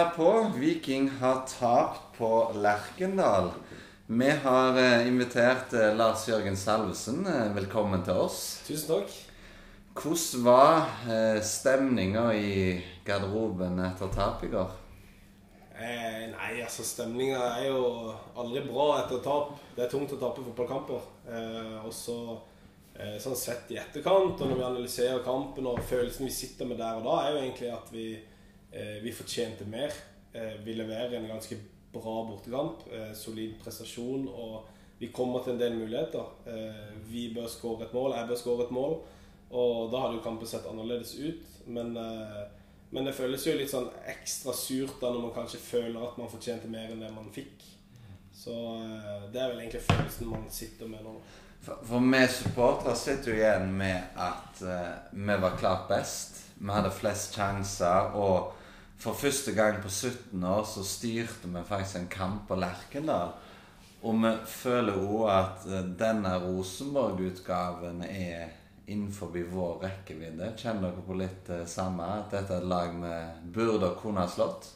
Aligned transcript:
Det 0.00 0.10
på. 0.16 0.50
Viking 0.56 1.10
har 1.10 1.42
tapt 1.58 2.18
på 2.18 2.52
Lerkendal. 2.54 3.50
Vi 4.06 4.30
har 4.30 4.78
eh, 4.78 5.08
invitert 5.08 5.72
eh, 5.72 5.96
Lars 5.96 6.28
Jørgen 6.28 6.56
Salvesen. 6.56 7.26
Eh, 7.26 7.50
velkommen 7.52 8.00
til 8.06 8.16
oss. 8.22 8.38
Tusen 8.64 8.94
takk. 8.94 9.18
Hvordan 10.00 10.46
var 10.46 11.42
stemninga 11.44 12.22
i 12.32 12.54
garderoben 13.04 13.76
etter 13.90 14.08
tap 14.14 14.40
i 14.46 14.50
går? 14.54 14.72
Eh, 15.76 16.24
nei, 16.32 16.54
altså 16.64 16.86
stemninga 16.94 17.42
er 17.58 17.68
jo 17.68 17.84
aldri 18.40 18.64
bra 18.70 19.02
etter 19.02 19.20
tap. 19.26 19.52
Det 19.76 19.84
er 19.84 19.92
tungt 19.92 20.16
å 20.16 20.22
tape 20.24 20.46
fotballkamper. 20.48 21.12
Eh, 21.28 21.76
og 21.84 21.92
så 21.92 22.18
eh, 22.96 23.20
sånn 23.20 23.36
sett 23.36 23.76
i 23.76 23.82
etterkant, 23.84 24.40
og 24.40 24.48
når 24.48 24.56
vi 24.62 24.68
analyserer 24.72 25.20
kampen 25.28 25.68
og 25.68 25.84
følelsen 25.92 26.30
vi 26.30 26.38
sitter 26.40 26.72
med 26.72 26.80
der 26.80 27.04
og 27.04 27.10
da, 27.10 27.20
er 27.20 27.34
jo 27.36 27.44
egentlig 27.44 27.74
at 27.76 27.92
vi 27.92 28.08
vi 29.02 29.12
fortjente 29.12 29.66
mer. 29.66 29.92
Eh, 30.32 30.52
vi 30.64 30.74
leverer 30.74 31.16
en 31.16 31.28
ganske 31.28 31.56
bra 31.92 32.24
bortekamp. 32.24 32.76
Eh, 32.92 33.12
solid 33.14 33.54
prestasjon. 33.64 34.28
Og 34.28 34.68
vi 34.98 35.08
kommer 35.12 35.42
til 35.42 35.52
en 35.52 35.58
del 35.58 35.74
muligheter. 35.74 36.24
Vi 37.08 37.30
bør 37.34 37.48
skåre 37.48 37.86
et 37.86 37.94
mål. 37.96 38.14
Jeg 38.16 38.28
bør 38.28 38.36
skåre 38.36 38.66
et 38.66 38.74
mål. 38.76 38.96
Og 39.50 39.90
da 39.90 40.02
hadde 40.02 40.18
jo 40.18 40.24
kampen 40.24 40.46
sett 40.46 40.68
annerledes 40.68 41.14
ut. 41.16 41.46
Men, 41.66 41.94
men, 42.90 43.06
det 43.06 43.14
føles 43.16 43.46
jo 43.46 43.56
litt 43.56 43.72
sånn 43.72 43.88
ekstra 44.12 44.52
surt 44.54 45.00
da 45.00 45.08
når 45.08 45.24
man 45.24 45.32
kanskje 45.38 45.62
føler 45.64 46.04
at 46.04 46.20
man 46.20 46.28
fortjente 46.30 46.68
mer 46.68 46.92
enn 46.92 47.00
det 47.00 47.10
man 47.14 47.32
fikk. 47.32 47.64
Så 48.36 48.52
det 49.32 49.40
er 49.40 49.54
vel 49.54 49.64
egentlig 49.64 49.82
følelsen 49.88 50.30
man 50.30 50.44
sitter 50.52 50.92
med 50.92 51.02
nå. 51.08 51.16
For, 51.64 51.80
for 51.88 52.04
vi 52.12 52.20
supportere 52.36 52.94
sitter 52.96 53.32
jo 53.32 53.40
igjen 53.40 53.72
med 53.80 54.20
at 54.20 54.62
uh, 54.64 55.16
vi 55.16 55.40
var 55.42 55.58
klart 55.60 55.88
best. 55.88 56.44
Vi 56.60 56.70
hadde 56.76 56.92
flest 56.92 57.40
sjanser. 57.40 58.12
og 58.20 58.59
for 59.00 59.16
første 59.16 59.54
gang 59.56 59.78
på 59.82 59.88
17 59.88 60.44
år 60.44 60.64
så 60.68 60.84
styrte 60.84 61.48
vi 61.48 61.62
faktisk 61.66 61.96
en 62.00 62.10
kamp 62.12 62.48
på 62.48 62.58
Lerkendal. 62.60 63.32
Og 64.02 64.16
vi 64.20 64.32
føler 64.48 64.96
òg 64.96 65.28
at 65.32 65.68
eh, 65.68 65.86
denne 66.00 66.34
Rosenborg-utgaven 66.40 68.04
er 68.06 68.52
innenfor 68.90 69.32
vår 69.52 69.80
rekkevidde. 69.84 70.52
Kjenner 70.56 70.88
dere 70.88 71.06
på 71.06 71.16
litt 71.16 71.48
det 71.48 71.64
samme? 71.70 72.06
At 72.20 72.32
dette 72.34 72.56
er 72.56 72.64
et 72.64 72.70
lag 72.70 72.94
vi 72.96 73.16
burde 73.56 73.92
kunne 74.00 74.24
ha 74.24 74.28
slått? 74.28 74.70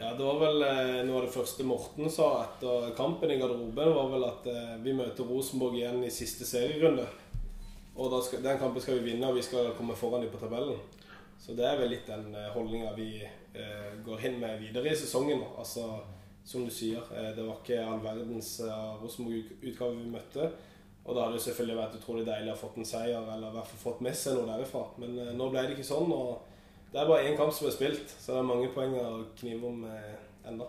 Ja, 0.00 0.14
det 0.16 0.24
var 0.24 0.38
vel 0.40 0.62
eh, 0.64 1.00
noe 1.04 1.18
av 1.20 1.26
det 1.26 1.34
første 1.34 1.66
Morten 1.66 2.08
sa 2.10 2.30
etter 2.44 2.94
kampen 2.96 3.30
i 3.30 3.40
garderoben, 3.40 3.74
var 3.94 4.14
vel 4.14 4.24
at 4.30 4.46
eh, 4.48 4.78
vi 4.80 4.94
møter 4.96 5.28
Rosenborg 5.28 5.76
igjen 5.76 6.02
i 6.06 6.14
siste 6.14 6.46
serierunde. 6.48 7.04
Og 8.00 8.14
skal, 8.24 8.40
den 8.42 8.58
kampen 8.58 8.82
skal 8.82 8.98
vi 8.98 9.12
vinne, 9.12 9.28
og 9.28 9.36
vi 9.36 9.44
skal 9.44 9.74
komme 9.76 9.98
foran 9.98 10.24
dem 10.24 10.32
på 10.32 10.40
tabellen. 10.40 10.78
Så 11.40 11.56
det 11.56 11.66
er 11.66 11.78
vel 11.80 11.94
litt 11.94 12.08
den 12.08 12.30
eh, 12.36 12.50
holdninga 12.54 12.94
vi 12.96 13.10
eh, 13.24 13.39
går 14.04 14.26
inn 14.28 14.36
med 14.40 14.60
videre 14.60 14.92
i 14.92 14.96
sesongen. 14.96 15.42
Altså, 15.58 15.86
som 16.44 16.64
du 16.64 16.70
sier, 16.70 17.02
eh, 17.16 17.30
det 17.36 17.44
var 17.44 17.60
ikke 17.60 17.78
all 17.84 18.00
verdens 18.02 18.56
uh, 18.64 18.96
Rosenborg-utgave 19.02 19.96
vi 19.98 20.10
møtte. 20.10 20.50
Og 21.04 21.14
da 21.14 21.24
hadde 21.24 21.38
det 21.38 21.44
selvfølgelig 21.44 21.78
vært 21.78 21.96
utrolig 22.00 22.24
deilig 22.26 22.50
å 22.50 22.56
ha 22.56 22.60
fått 22.60 22.78
en 22.78 22.88
seier, 22.88 23.22
eller 23.34 23.48
i 23.48 23.56
hvert 23.56 23.70
fall 23.70 23.84
fått 23.84 24.02
med 24.04 24.16
seg 24.18 24.36
noe 24.36 24.48
derifra. 24.50 24.82
Men 25.00 25.16
nå 25.38 25.48
ble 25.50 25.62
det 25.64 25.76
ikke 25.76 25.86
sånn. 25.86 26.12
og 26.12 26.90
Det 26.92 27.00
er 27.00 27.08
bare 27.08 27.30
én 27.30 27.38
kamp 27.38 27.54
som 27.54 27.68
er 27.70 27.74
spilt, 27.74 28.12
så 28.18 28.34
det 28.34 28.42
er 28.42 28.50
mange 28.50 28.68
poeng 28.74 28.94
å 29.00 29.06
knive 29.38 29.70
om 29.70 29.86
ennå. 30.50 30.68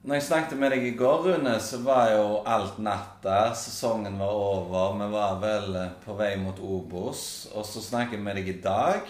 Når 0.00 0.16
jeg 0.16 0.26
snakket 0.26 0.58
med 0.58 0.72
deg 0.74 0.86
i 0.88 0.94
går, 0.96 1.26
Rune, 1.26 1.54
så 1.60 1.78
var 1.84 2.10
jo 2.14 2.26
alt 2.48 2.78
natt 2.82 3.20
der. 3.22 3.52
Sesongen 3.52 4.18
var 4.18 4.32
over. 4.32 4.96
Vi 4.96 5.08
var 5.12 5.38
vel 5.42 5.76
på 6.04 6.16
vei 6.16 6.32
mot 6.40 6.56
Obos. 6.56 7.22
Og 7.52 7.68
så 7.68 7.84
snakker 7.84 8.16
jeg 8.16 8.24
med 8.24 8.40
deg 8.40 8.48
i 8.48 8.60
dag. 8.64 9.04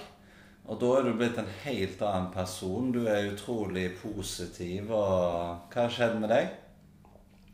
Og 0.70 0.78
da 0.78 0.91
er 0.97 1.06
du 1.08 1.16
blitt 1.19 1.38
en 1.41 1.48
helt 1.64 2.03
annen 2.06 2.28
person. 2.31 2.92
Du 2.94 3.00
er 3.10 3.32
utrolig 3.32 3.88
positiv. 3.98 4.92
og 4.94 5.72
Hva 5.72 5.86
skjedde 5.91 6.20
med 6.22 6.31
deg? 6.31 6.53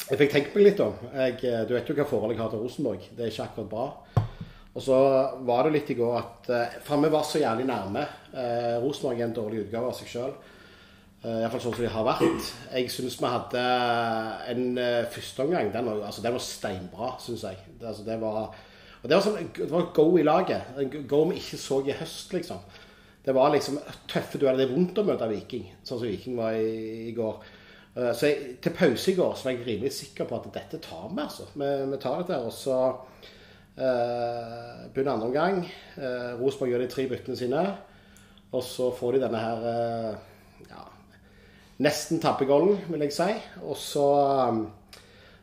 Jeg 0.06 0.20
fikk 0.20 0.34
tenkt 0.34 0.52
meg 0.52 0.66
litt 0.66 0.82
om. 0.84 0.98
Jeg, 1.16 1.38
du 1.40 1.72
vet 1.72 1.88
jo 1.88 1.96
hva 1.96 2.04
forholdet 2.06 2.36
jeg 2.36 2.42
har 2.44 2.52
til 2.52 2.66
Rosenborg. 2.66 3.06
Det 3.16 3.24
er 3.24 3.32
ikke 3.32 3.46
akkurat 3.48 3.70
bra. 3.72 3.86
Og 4.76 4.84
så 4.84 4.98
var 5.48 5.64
det 5.64 5.78
litt 5.78 5.94
i 5.94 5.96
går 5.96 6.18
at 6.18 6.50
eh, 6.52 6.76
For 6.84 7.00
vi 7.00 7.08
var 7.14 7.24
så 7.24 7.40
jævlig 7.40 7.64
nærme. 7.70 8.04
Eh, 8.36 8.76
Rosenborg 8.84 9.22
er 9.22 9.30
en 9.30 9.36
dårlig 9.40 9.64
utgave 9.64 9.88
av 9.88 9.96
seg 9.96 10.12
sjøl. 10.12 10.36
Eh, 11.24 11.40
Iallfall 11.40 11.62
sånn 11.64 11.78
som 11.78 11.86
de 11.86 11.96
har 11.96 12.08
vært. 12.12 12.54
Jeg 12.76 12.92
syns 12.92 13.16
vi 13.22 13.30
hadde 13.32 13.66
en 14.52 14.66
eh, 14.76 15.02
førsteomgang. 15.16 15.72
Den, 15.72 15.88
altså, 15.96 16.20
den 16.28 16.36
var 16.36 16.44
steinbra, 16.44 17.14
syns 17.24 17.48
jeg. 17.48 17.64
Det, 17.72 17.86
altså, 17.94 18.04
det, 18.04 18.20
var, 18.20 18.52
og 19.00 19.08
det 19.08 19.16
var, 19.16 19.24
sånn, 19.24 19.54
det 19.56 19.72
var 19.72 19.88
go 19.96 20.10
i 20.20 20.26
laget. 20.28 20.76
Go 21.08 21.24
vi 21.30 21.40
ikke 21.40 21.64
så 21.64 21.80
i 21.88 21.96
høst, 21.96 22.36
liksom. 22.36 22.60
Det 23.26 23.34
var 23.34 23.50
liksom 23.50 23.80
tøffe 24.06 24.38
dueller. 24.38 24.62
Det 24.62 24.68
er 24.68 24.76
vondt 24.76 25.00
å 25.02 25.06
møte 25.06 25.26
Viking, 25.30 25.66
sånn 25.82 25.98
som 25.98 26.06
Viking 26.06 26.36
var 26.38 26.54
i, 26.54 27.10
i 27.10 27.14
går. 27.16 27.40
Uh, 27.96 28.12
så 28.14 28.30
jeg, 28.30 28.54
til 28.62 28.76
pause 28.76 29.10
i 29.10 29.16
går 29.18 29.34
så 29.34 29.48
var 29.48 29.56
jeg 29.56 29.66
rimelig 29.66 29.92
sikker 29.96 30.28
på 30.30 30.38
at 30.38 30.46
dette 30.54 30.80
tar 30.84 31.10
vi, 31.10 31.24
altså. 31.24 31.48
Vi, 31.56 31.72
vi 31.90 32.00
tar 32.02 32.22
dette. 32.22 32.38
Og 32.46 32.54
så 32.54 32.78
uh, 32.86 34.86
begynner 34.94 35.16
andre 35.16 35.32
omgang. 35.32 35.60
Uh, 35.98 36.38
Rosenborg 36.38 36.74
gjør 36.74 36.86
de 36.86 36.90
tre 36.94 37.08
byttene 37.10 37.40
sine. 37.40 37.66
Og 38.54 38.62
så 38.62 38.92
får 38.94 39.16
de 39.16 39.24
denne 39.26 39.42
her 39.42 39.64
ja, 40.70 40.84
nesten 41.82 42.22
tappegollen, 42.22 42.78
vil 42.86 43.08
jeg 43.08 43.16
si. 43.16 43.32
Og 43.66 43.74
så 43.80 44.06
um, 44.46 44.68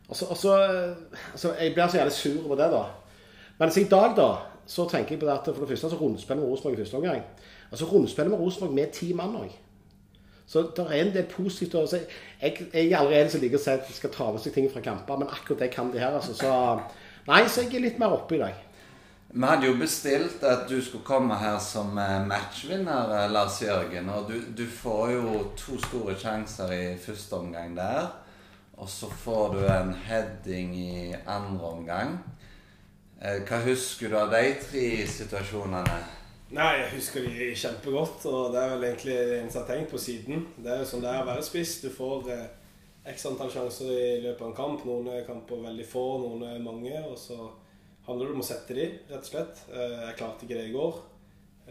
og 0.07 0.15
så, 0.15 0.25
og 0.25 0.37
så 0.37 0.55
altså, 1.31 1.53
Jeg 1.59 1.73
blir 1.73 1.87
så 1.87 1.97
jævlig 1.97 2.13
sur 2.13 2.47
på 2.47 2.55
det, 2.55 2.71
da. 2.71 2.83
Men 3.57 3.71
i 3.77 3.83
dag, 3.83 4.15
da, 4.17 4.35
så 4.65 4.89
tenker 4.89 5.15
jeg 5.15 5.19
på 5.19 5.25
det 5.25 5.33
at 5.33 5.45
for 5.45 5.65
det 5.65 5.69
første 5.69 5.89
så 5.89 5.95
rundspiller 5.95 6.43
vi 6.43 6.49
Rosenborg 6.49 6.73
i 6.73 6.77
første 6.77 6.95
omgang. 6.95 7.21
Altså 7.73 7.85
Rundspillet 7.89 8.29
med 8.29 8.39
Rosenborg 8.39 8.75
med 8.77 8.91
ti 8.93 9.13
mann 9.17 9.33
òg. 9.39 9.53
Så 10.45 10.61
det 10.77 10.83
er 10.85 10.99
en 10.99 11.13
del 11.13 11.25
positivt. 11.25 11.79
Altså, 11.79 12.03
jeg, 12.41 12.67
jeg 12.73 12.91
er 12.91 12.99
allerede 12.99 13.23
en 13.25 13.31
som 13.33 13.41
liker 13.41 13.57
å 13.57 13.63
si 13.63 13.71
at 13.73 13.87
de 13.87 13.95
skal 13.97 14.11
ta 14.13 14.27
med 14.29 14.43
seg 14.43 14.53
ting 14.53 14.67
fra 14.69 14.83
kamper, 14.85 15.17
men 15.17 15.31
akkurat 15.33 15.63
det 15.63 15.71
kan 15.73 15.89
de 15.89 16.01
her. 16.03 16.13
Altså, 16.13 16.35
så 16.37 16.51
nei, 17.25 17.39
så 17.49 17.63
jeg 17.63 17.79
er 17.79 17.85
litt 17.87 17.97
mer 18.01 18.13
oppe 18.13 18.37
i 18.37 18.43
dag. 18.43 18.59
Vi 19.33 19.41
hadde 19.49 19.65
jo 19.65 19.79
bestilt 19.79 20.43
at 20.45 20.67
du 20.69 20.75
skulle 20.85 21.07
komme 21.07 21.39
her 21.41 21.57
som 21.57 21.97
eh, 21.97 22.19
matchvinner, 22.29 23.15
eh, 23.17 23.31
Lars 23.33 23.57
Jørgen. 23.63 24.13
Og 24.13 24.29
du, 24.29 24.37
du 24.53 24.67
får 24.69 25.15
jo 25.15 25.39
to 25.57 25.81
store 25.87 26.13
sjanser 26.21 26.77
i 26.77 26.83
første 27.01 27.41
omgang 27.41 27.73
der. 27.79 28.11
Og 28.77 28.89
så 28.89 29.09
får 29.09 29.55
du 29.55 29.63
en 29.65 29.95
heading 30.05 30.75
i 30.77 31.15
andre 31.25 31.71
omgang. 31.71 32.19
Eh, 33.17 33.41
hva 33.47 33.65
husker 33.65 34.13
du 34.13 34.19
av 34.21 34.29
de 34.35 34.51
tre 34.61 34.89
situasjonene? 35.09 36.03
Nei, 36.53 36.73
jeg 36.83 36.89
husker 36.99 37.23
de 37.25 37.45
kjempegodt. 37.57 38.25
Og 38.29 38.51
det 38.53 38.61
er 38.61 38.75
vel 38.75 38.83
egentlig 38.91 39.13
det 39.15 39.37
eneste 39.39 39.57
jeg 39.57 39.65
har 39.65 39.71
tenkt 39.71 39.93
på 39.93 40.01
siden. 40.01 40.43
Det 40.61 40.69
er 40.69 40.83
jo 40.83 40.89
sånn 40.91 41.01
det 41.01 41.09
er 41.09 41.23
å 41.23 41.29
være 41.31 41.45
spiss. 41.45 41.79
Du 41.81 41.87
får 41.89 42.29
eh, 42.29 42.43
x 43.09 43.25
antall 43.25 43.49
sjanser 43.49 43.89
i 43.89 44.19
løpet 44.21 44.43
av 44.43 44.51
en 44.51 44.59
kamp. 44.59 44.83
Noen 44.85 45.09
er 45.15 45.25
kamper 45.25 45.63
veldig 45.63 45.87
få, 45.89 46.03
noen 46.21 46.45
er 46.51 46.61
mange. 46.61 46.93
Og 47.09 47.17
så 47.17 47.39
handler 48.05 48.29
det 48.29 48.35
om 48.37 48.43
å 48.43 48.45
sette 48.45 48.77
de, 48.77 48.85
rett 49.09 49.25
og 49.25 49.31
slett. 49.31 49.65
Eh, 49.73 49.97
jeg 50.11 50.19
klarte 50.21 50.45
ikke 50.45 50.59
det 50.59 50.69
i 50.69 50.75
går. 50.77 51.01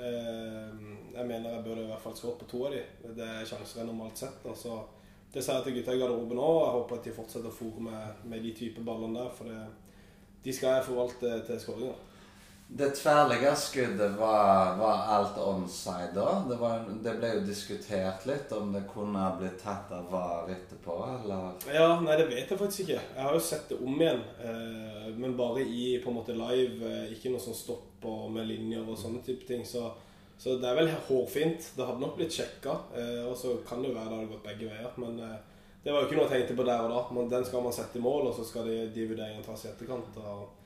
Eh, 0.03 0.77
jeg 1.15 1.29
mener 1.31 1.47
jeg 1.53 1.65
burde 1.69 1.87
i 1.87 1.91
hvert 1.93 2.03
fall 2.03 2.19
skåret 2.19 2.43
på 2.43 2.51
to 2.51 2.67
av 2.67 2.75
de. 2.75 2.83
Det 3.21 3.33
er 3.39 3.49
sjanser 3.53 3.85
jeg 3.85 3.91
normalt 3.93 4.19
sett. 4.19 4.53
Så 4.59 4.81
det 5.31 5.45
sier 5.47 5.61
jeg 5.61 5.69
til 5.69 5.79
gutta 5.79 5.95
i 5.95 6.03
garderoben 6.03 6.43
òg. 6.43 6.59
Jeg 6.65 6.79
håper 6.81 6.99
at 6.99 7.07
de 7.07 7.19
fortsetter 7.21 7.55
å 7.55 7.55
fòre 7.55 7.87
med, 7.87 8.27
med, 8.27 8.43
de 8.43 8.57
type 8.59 8.83
ballene 8.83 9.21
der. 9.21 9.31
For 9.39 9.47
det, 9.47 9.63
de 10.43 10.59
skal 10.59 10.81
jeg 10.81 10.91
forvalte 10.91 11.39
til 11.47 11.63
skåringer. 11.63 12.09
Det 12.75 12.91
tverrlige 12.97 13.51
skuddet 13.57 14.15
var, 14.17 14.77
var, 14.77 15.01
alt 15.15 15.39
onside 15.39 16.15
da. 16.15 16.45
Det, 16.49 16.57
var, 16.57 16.85
det, 17.05 17.13
ble 17.21 17.33
jo 17.35 17.43
diskutert 17.45 18.25
litt 18.25 18.53
om 18.57 18.71
det 18.73 18.87
kunne 18.89 19.27
blitt 19.37 19.59
tatt 19.61 19.93
av 19.93 20.07
VAR 20.09 20.49
etterpå, 20.55 20.95
eller? 21.19 21.51
Ja, 21.69 21.91
nei, 22.01 22.17
det 22.17 22.31
vet 22.31 22.49
jeg 22.49 22.61
faktisk 22.63 22.87
ikke. 22.87 23.03
Jeg 23.03 23.27
har 23.27 23.37
jo 23.37 23.43
sett 23.45 23.69
det 23.69 23.77
om 23.77 24.01
igjen. 24.01 24.23
Eh, 24.41 25.11
men 25.19 25.37
bare 25.37 25.67
i 25.67 25.99
på 26.01 26.09
en 26.09 26.17
måte 26.23 26.39
live. 26.39 26.81
Eh, 26.89 27.13
ikke 27.13 27.35
noe 27.35 27.45
sånn 27.45 27.59
stopp 27.59 28.09
med 28.33 28.49
linjer 28.49 28.89
og 28.89 28.97
sånne 28.97 29.21
type 29.27 29.45
ting. 29.47 29.67
Så, 29.69 29.85
så, 30.39 30.57
det 30.57 30.71
er 30.71 30.81
vel 30.81 30.95
hårfint. 31.11 31.75
Det 31.77 31.91
hadde 31.91 32.01
nok 32.01 32.17
blitt 32.23 32.33
sjekka. 32.39 32.79
Eh, 32.97 33.21
og 33.27 33.37
så 33.37 33.59
kan 33.69 33.85
det 33.85 33.93
jo 33.93 33.99
være 33.99 34.15
det 34.15 34.17
hadde 34.23 34.33
gått 34.33 34.49
begge 34.49 34.73
veier. 34.73 34.97
Men 35.05 35.21
eh, 35.21 35.37
det 35.85 35.93
var 35.93 36.01
jo 36.01 36.09
ikke 36.09 36.23
noe 36.23 36.31
jeg 36.31 36.47
tenkte 36.47 36.59
på 36.63 36.69
der 36.73 36.89
og 36.89 36.97
da. 36.97 37.05
Men 37.13 37.31
den 37.37 37.45
skal 37.45 37.69
man 37.69 37.77
sette 37.77 38.01
i 38.01 38.09
mål, 38.09 38.33
og 38.33 38.41
så 38.41 38.49
skal 38.49 38.73
de, 38.73 38.81
de 38.97 39.09
vurderingene 39.13 39.45
tas 39.45 39.69
i 39.69 39.73
etterkant. 39.75 40.23
og 40.25 40.62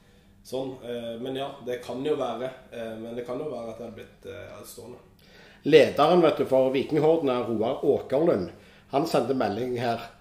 Sånn. 0.47 0.77
Eh, 0.87 1.21
men 1.21 1.37
ja, 1.37 1.49
det 1.67 1.81
kan 1.83 2.05
jo 2.07 2.15
være. 2.19 2.51
Eh, 2.71 2.95
men 3.01 3.17
det 3.19 3.25
kan 3.27 3.41
jo 3.43 3.49
være 3.51 3.73
at 3.73 3.81
det 3.81 3.87
har 3.89 3.95
blitt 3.97 4.27
eh, 4.31 4.61
stående. 4.63 5.01
Lederen 5.67 6.23
vet 6.23 6.39
du, 6.39 6.45
for 6.47 6.71
Vikinghorden 6.75 7.33
er 7.35 7.49
Roar 7.49 7.83
Åkerlund. 7.83 8.53
Han 8.93 9.09
sendte 9.11 9.35
melding 9.35 9.75
her 9.83 10.13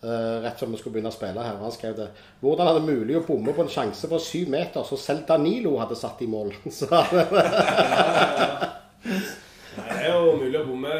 rett 0.00 0.56
som 0.56 0.70
vi 0.72 0.78
skulle 0.80 0.94
begynne 0.94 1.10
å 1.10 1.12
spille 1.12 1.42
her. 1.44 1.58
Han 1.60 1.72
skrev 1.74 1.92
det. 1.98 2.06
Hvordan 2.40 2.70
er 2.70 2.78
det 2.78 2.86
mulig 2.86 3.18
å 3.18 3.26
bomme 3.26 3.52
på 3.52 3.66
en 3.66 3.68
sjanse 3.68 4.08
på 4.08 4.16
syv 4.24 4.48
meter 4.54 4.86
så 4.88 4.96
selv 4.96 5.26
Danilo 5.28 5.74
hadde 5.76 5.98
satt 6.00 6.22
i 6.24 6.28
mål? 6.32 6.54
Så. 6.78 6.88
ja. 6.88 8.70
Nei, 9.04 9.90
det 9.90 10.06
er 10.06 10.14
jo 10.14 10.38
mulig 10.40 10.56
å 10.56 10.64
bomme 10.70 10.94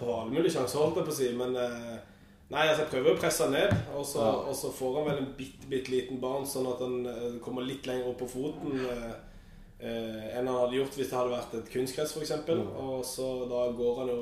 på 0.00 0.08
alle 0.08 0.32
mulige 0.32 0.54
sjanser, 0.54 0.80
holdt 0.80 1.02
jeg 1.02 1.10
på 1.10 1.12
å 1.12 1.18
si. 1.18 1.28
Men 1.36 1.52
Nei, 2.50 2.64
altså 2.66 2.82
jeg 2.82 2.90
prøver 2.90 3.14
å 3.14 3.18
presse 3.20 3.46
han 3.46 3.52
ned, 3.54 3.74
og 3.94 4.02
så, 4.06 4.22
ja. 4.24 4.30
og 4.50 4.56
så, 4.58 4.72
får 4.74 4.96
han 4.98 5.04
vel 5.06 5.18
en 5.20 5.28
bitte, 5.38 5.68
bitte 5.70 5.92
liten 5.92 6.18
barn, 6.22 6.46
sånn 6.50 6.66
at 6.66 6.80
han 6.82 6.96
uh, 7.06 7.36
kommer 7.44 7.62
litt 7.62 7.86
lenger 7.86 8.10
opp 8.10 8.18
på 8.24 8.30
foten 8.32 8.74
uh, 8.90 9.12
uh, 9.84 10.24
enn 10.34 10.48
han 10.48 10.56
hadde 10.56 10.80
gjort 10.80 10.98
hvis 10.98 11.12
det 11.12 11.18
hadde 11.18 11.36
vært 11.36 11.54
et 11.60 11.70
kunstgress, 11.70 12.16
f.eks. 12.16 12.34
Mm. 12.48 12.64
Og 12.82 13.06
så 13.06 13.28
da 13.50 13.64
går 13.78 14.02
han 14.02 14.14
jo 14.14 14.20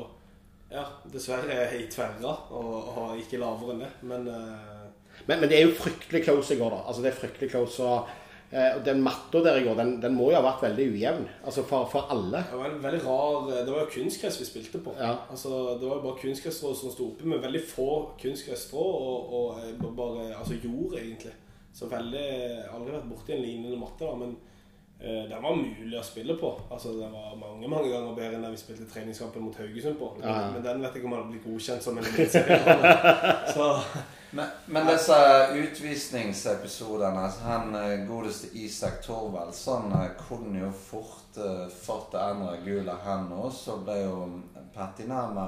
Ja, 0.68 0.84
dessverre 1.08 1.54
er 1.54 1.72
i 1.78 1.86
tverra 1.88 2.34
og, 2.52 2.72
og 2.92 3.20
ikke 3.22 3.40
lavere 3.40 3.72
enn 3.72 3.86
det. 3.86 3.92
Men 4.10 4.26
eh, 4.28 4.82
Men, 5.24 5.40
men 5.40 5.48
det 5.48 5.56
er 5.56 5.64
jo 5.64 5.78
fryktelig 5.78 6.20
close 6.26 6.52
i 6.52 6.58
går, 6.60 6.74
da. 6.76 6.82
Altså, 6.84 7.00
det 7.02 7.08
er 7.08 7.16
fryktelig 7.22 7.48
close. 7.54 7.80
Og, 7.80 8.04
eh, 8.04 8.27
og 8.50 8.84
den 8.84 9.02
matta 9.04 9.42
der 9.44 9.58
i 9.60 9.64
går, 9.66 9.74
den, 9.76 9.90
den 10.00 10.14
må 10.16 10.30
jo 10.30 10.38
ha 10.38 10.44
vært 10.46 10.62
veldig 10.70 10.86
ujevn. 10.94 11.26
Altså 11.44 11.64
for, 11.68 11.84
for 11.92 12.08
alle. 12.14 12.40
det 12.48 12.56
var 12.56 12.70
en 12.70 12.82
veldig 12.82 13.00
rar 13.04 13.50
Det 13.50 13.68
var 13.68 13.82
jo 13.82 13.90
kunstgress 13.92 14.38
vi 14.40 14.46
spilte 14.48 14.80
på. 14.84 14.94
Ja. 14.96 15.10
Altså, 15.30 15.50
Det 15.80 15.84
var 15.84 15.98
jo 15.98 16.06
bare 16.06 16.22
kunstgressstrå 16.22 16.72
som 16.74 16.94
sto 16.94 17.10
oppe, 17.10 17.28
med 17.28 17.44
veldig 17.44 17.60
få 17.68 17.90
kunstgressstrå 18.22 18.84
og, 18.84 19.34
og 19.40 19.60
eh, 19.60 19.90
bare 20.00 20.30
altså 20.38 20.56
jord, 20.64 20.96
egentlig. 20.96 21.34
Så 21.76 21.90
veldig 21.92 22.28
Aldri 22.72 22.94
vært 22.94 23.10
borti 23.10 23.36
en 23.36 23.44
lignende 23.44 23.80
matte, 23.80 24.08
da, 24.08 24.14
men 24.16 24.32
eh, 24.32 24.47
den 24.98 25.42
var 25.42 25.54
mulig 25.54 25.94
å 25.94 26.02
spille 26.02 26.34
på. 26.34 26.48
Altså, 26.74 26.96
Den 26.98 27.12
var 27.14 27.36
mange 27.38 27.68
mange 27.70 27.90
ganger 27.92 28.16
bedre 28.16 28.34
enn 28.34 28.42
da 28.42 28.50
vi 28.50 28.58
spilte 28.58 28.88
treningskampen 28.90 29.44
mot 29.44 29.58
Haugesund 29.60 29.98
på. 30.00 30.08
Men, 30.16 30.28
Ja, 30.28 30.50
men 30.50 30.64
den 30.64 30.82
vet 30.82 30.96
jeg 30.96 31.02
ikke 31.02 31.10
om 31.10 31.14
hadde 31.14 31.30
blitt 31.30 31.44
godkjent 31.46 31.84
som 31.84 31.98
en 31.98 32.08
eliteseriebane. 32.08 32.94
Så 33.54 33.68
Men, 34.30 34.48
men 34.66 34.86
disse 34.90 35.16
utvisningsepisodene 35.56 37.22
altså 37.24 37.44
Han 37.46 37.76
eh, 37.78 38.02
godeste 38.08 38.50
Isak 38.60 39.00
Thorvaldsson 39.06 39.92
eh, 39.96 40.10
kunne 40.28 40.66
jo 40.66 40.72
fort 40.72 41.38
uh, 41.40 41.64
fått 41.72 42.12
det 42.12 42.24
andre 42.26 42.58
gule, 42.64 42.96
han 43.04 43.30
òg. 43.32 43.48
Så 43.56 43.78
ble 43.86 44.02
jo 44.02 44.18
Patinama 44.74 45.46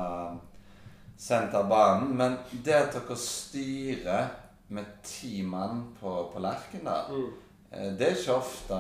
sendt 1.21 1.55
av 1.55 1.69
banen. 1.69 2.15
Men 2.17 2.39
det 2.53 2.79
at 2.79 2.97
dere 2.97 3.19
styrer 3.21 4.33
med 4.73 5.01
ti 5.05 5.43
mann 5.43 5.91
på, 6.01 6.31
på 6.33 6.41
Lerkendal, 6.41 7.13
eh, 7.13 7.31
det 7.71 8.07
er 8.07 8.17
ikke 8.17 8.39
ofte 8.41 8.79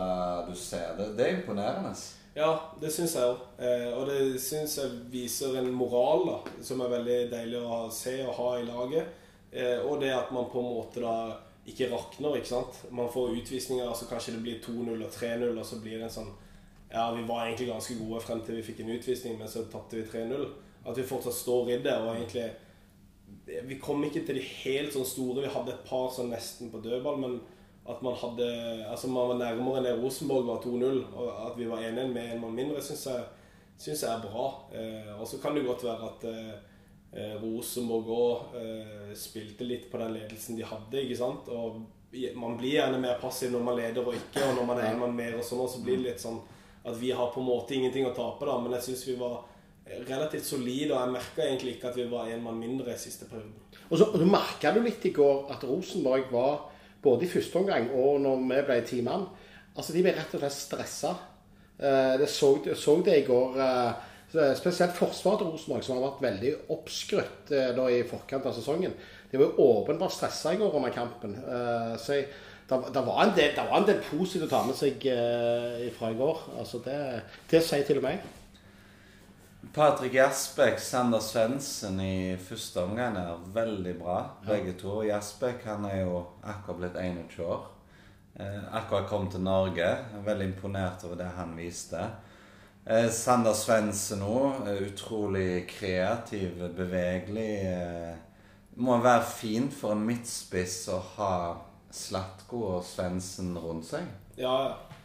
du 0.49 0.57
ser 0.59 0.97
det. 0.99 1.13
Det 1.19 1.27
er 1.27 1.37
imponerende. 1.39 1.93
Ja, 2.35 2.51
det 2.81 2.93
syns 2.95 3.17
jeg 3.19 3.27
òg. 3.27 3.43
Eh, 3.59 3.89
og 3.95 4.07
det 4.09 4.41
syns 4.43 4.77
jeg 4.79 4.99
viser 5.11 5.57
en 5.59 5.71
moral 5.75 6.27
da, 6.29 6.37
som 6.63 6.83
er 6.85 6.93
veldig 6.95 7.19
deilig 7.33 7.63
å 7.63 7.81
se 7.95 8.21
og 8.25 8.37
ha 8.39 8.51
i 8.61 8.67
laget. 8.69 9.17
Eh, 9.51 9.79
og 9.83 10.01
det 10.03 10.13
at 10.15 10.31
man 10.35 10.47
på 10.51 10.63
en 10.63 10.71
måte 10.77 11.03
da 11.03 11.15
ikke 11.71 11.91
rakner, 11.91 12.39
ikke 12.39 12.53
sant. 12.53 12.79
Man 12.95 13.11
får 13.13 13.35
utvisninger, 13.41 13.87
altså 13.87 14.09
kanskje 14.11 14.37
det 14.37 14.45
blir 14.47 14.63
2-0 14.63 14.95
og 14.95 15.13
3-0, 15.15 15.59
og 15.59 15.67
så 15.67 15.81
blir 15.83 15.99
det 15.99 16.09
en 16.09 16.17
sånn 16.21 16.33
Ja, 16.91 17.13
vi 17.15 17.23
var 17.23 17.45
egentlig 17.45 17.69
ganske 17.69 17.95
gode 18.01 18.19
frem 18.25 18.41
til 18.43 18.57
vi 18.59 18.65
fikk 18.67 18.81
en 18.83 18.95
utvisning, 18.97 19.37
men 19.39 19.51
så 19.51 19.63
tapte 19.71 19.99
vi 19.99 20.07
3-0. 20.11 20.49
At 20.87 20.97
vi 20.99 21.07
fortsatt 21.07 21.37
står 21.37 21.71
i 21.71 21.83
det, 21.85 21.95
og 21.99 22.17
egentlig 22.17 22.51
Vi 23.69 23.77
kom 23.83 24.03
ikke 24.05 24.25
til 24.27 24.37
de 24.39 24.43
helt 24.43 24.93
sånn 24.95 25.07
store. 25.07 25.43
Vi 25.43 25.53
hadde 25.55 25.73
et 25.75 25.87
par 25.87 26.11
sånn 26.15 26.31
nesten 26.31 26.71
på 26.71 26.81
dødball, 26.83 27.19
men 27.19 27.41
at 27.91 28.03
man 28.03 28.17
hadde 28.17 28.49
Altså 28.87 29.11
man 29.11 29.33
var 29.33 29.39
nærmere 29.41 29.81
enn 29.81 29.89
det 29.89 29.99
Rosenborg 29.99 30.49
var 30.49 30.65
2-0, 30.65 31.05
og 31.15 31.29
at 31.49 31.59
vi 31.59 31.69
var 31.71 31.85
1-1 31.85 32.13
med 32.15 32.35
en 32.35 32.43
mann 32.43 32.57
mindre, 32.57 32.83
syns 32.83 33.07
jeg, 33.11 33.25
synes 33.79 34.03
jeg 34.05 34.11
er 34.11 34.25
bra. 34.25 34.49
Eh, 34.75 35.15
og 35.21 35.27
så 35.29 35.41
kan 35.43 35.57
det 35.57 35.67
godt 35.67 35.85
være 35.87 36.11
at 36.11 36.29
eh, 36.31 37.35
Rosenborg 37.43 38.11
òg 38.15 38.59
eh, 38.61 39.11
spilte 39.19 39.67
litt 39.67 39.89
på 39.91 39.99
den 39.99 40.15
ledelsen 40.19 40.59
de 40.59 40.67
hadde, 40.67 41.03
ikke 41.03 41.19
sant. 41.19 41.51
Og 41.51 41.83
man 42.39 42.57
blir 42.59 42.77
gjerne 42.77 42.99
mer 43.03 43.21
passiv 43.23 43.53
når 43.55 43.63
man 43.67 43.79
leder 43.79 44.07
og 44.07 44.17
ikke, 44.17 44.43
og 44.47 44.57
når 44.59 44.67
man 44.67 44.83
er 44.83 44.93
en 44.93 45.05
mann 45.05 45.17
mer 45.17 45.39
og 45.39 45.47
sånn, 45.47 45.63
og 45.63 45.71
så 45.71 45.83
blir 45.85 46.01
det 46.01 46.09
litt 46.09 46.23
sånn 46.23 46.41
at 46.83 46.97
vi 46.97 47.11
har 47.11 47.33
på 47.35 47.41
en 47.41 47.49
måte 47.51 47.77
ingenting 47.77 48.07
å 48.09 48.15
tape, 48.17 48.47
da. 48.49 48.57
Men 48.63 48.79
jeg 48.79 48.89
syns 48.89 49.07
vi 49.09 49.17
var 49.21 49.43
eh, 49.85 50.01
relativt 50.09 50.47
solide, 50.49 50.95
og 50.95 51.01
jeg 51.01 51.15
merka 51.17 51.45
egentlig 51.45 51.77
ikke 51.77 51.91
at 51.91 51.99
vi 52.01 52.09
var 52.11 52.31
en 52.31 52.45
mann 52.47 52.61
mindre 52.61 52.95
i 52.95 53.01
siste 53.01 53.29
periode. 53.31 53.83
Og 53.91 53.99
så 53.99 54.07
og 54.07 54.19
du 54.23 54.27
merka 54.29 54.73
du 54.75 54.81
litt 54.85 55.05
i 55.07 55.15
går 55.15 55.51
at 55.53 55.67
Rosenborg 55.67 56.31
var 56.33 56.70
både 57.03 57.25
i 57.27 57.31
første 57.33 57.57
omgang 57.61 57.91
og 57.97 58.21
når 58.21 58.43
vi 58.49 58.63
ble 58.69 58.81
ti 58.87 59.01
mann 59.07 59.29
Altså, 59.79 59.93
de 59.95 60.01
ble 60.03 60.11
rett 60.13 60.33
og 60.35 60.41
slett 60.43 60.53
stressa. 60.57 61.11
Eh, 61.79 62.17
Det 62.19 62.27
så, 62.29 62.49
så 62.77 62.97
det 63.07 63.21
i 63.21 63.27
går. 63.29 63.55
eh, 63.63 63.93
Spesielt 64.59 64.97
forsvaret 64.99 65.39
til 65.39 65.47
Rosenborg, 65.47 65.85
som 65.87 65.97
har 65.97 66.09
vært 66.09 66.25
veldig 66.25 66.51
oppskrytt 66.75 67.53
eh, 67.55 67.71
da 67.77 67.87
i 67.89 68.03
forkant 68.03 68.47
av 68.51 68.57
sesongen. 68.59 68.93
De 69.31 69.39
var 69.39 69.47
jo 69.47 69.69
åpenbart 69.71 70.13
stressa 70.13 70.53
i 70.53 70.59
går 70.59 70.75
under 70.75 70.91
kampen. 70.91 71.37
Så 72.03 72.19
jeg, 72.19 72.27
det, 72.69 73.05
var 73.07 73.23
en 73.23 73.33
del, 73.37 73.55
det 73.55 73.65
var 73.71 73.79
en 73.79 73.87
del 73.87 74.03
positivt 74.11 74.49
å 74.49 74.51
ta 74.51 74.65
med 74.67 74.77
seg 74.77 75.07
fra 75.97 76.11
i 76.11 76.19
går. 76.19 76.45
Altså 76.59 76.83
det, 76.85 76.99
det 77.51 77.63
sier 77.63 77.87
til 77.87 78.03
og 78.03 78.09
med 78.09 78.19
jeg. 78.19 78.40
Patrick 79.61 80.15
Jasbekk, 80.15 80.81
Sander 80.81 81.21
Svendsen 81.21 82.01
i 82.01 82.37
første 82.41 82.81
omgang 82.83 83.17
er 83.21 83.43
veldig 83.55 83.93
bra, 84.01 84.17
begge 84.47 84.73
to. 84.81 85.03
Jasbekk 85.05 85.67
han 85.69 85.85
er 85.85 86.01
jo 86.01 86.23
akkurat 86.43 86.81
blitt 86.81 86.97
21 86.99 87.45
år. 87.45 87.69
Eh, 88.41 88.63
akkurat 88.73 89.07
kom 89.09 89.29
til 89.31 89.45
Norge. 89.45 89.85
Er 89.85 90.25
Veldig 90.25 90.49
imponert 90.49 91.05
over 91.05 91.21
det 91.21 91.29
han 91.37 91.53
viste. 91.59 92.01
Eh, 92.87 93.11
Sander 93.13 93.53
Svendsen 93.55 94.25
òg. 94.25 94.65
Utrolig 94.89 95.69
kreativ, 95.69 96.65
bevegelig. 96.77 97.51
Eh, 97.69 98.17
må 98.81 98.97
være 98.99 99.29
fint 99.29 99.75
for 99.77 99.93
en 99.93 100.07
midtspiss 100.09 100.89
å 100.89 101.03
ha 101.19 101.35
Slatko 101.93 102.65
og 102.79 102.85
Svendsen 102.89 103.53
rundt 103.59 103.93
seg. 103.93 104.09
Ja, 104.41 104.57
ja. 104.65 105.00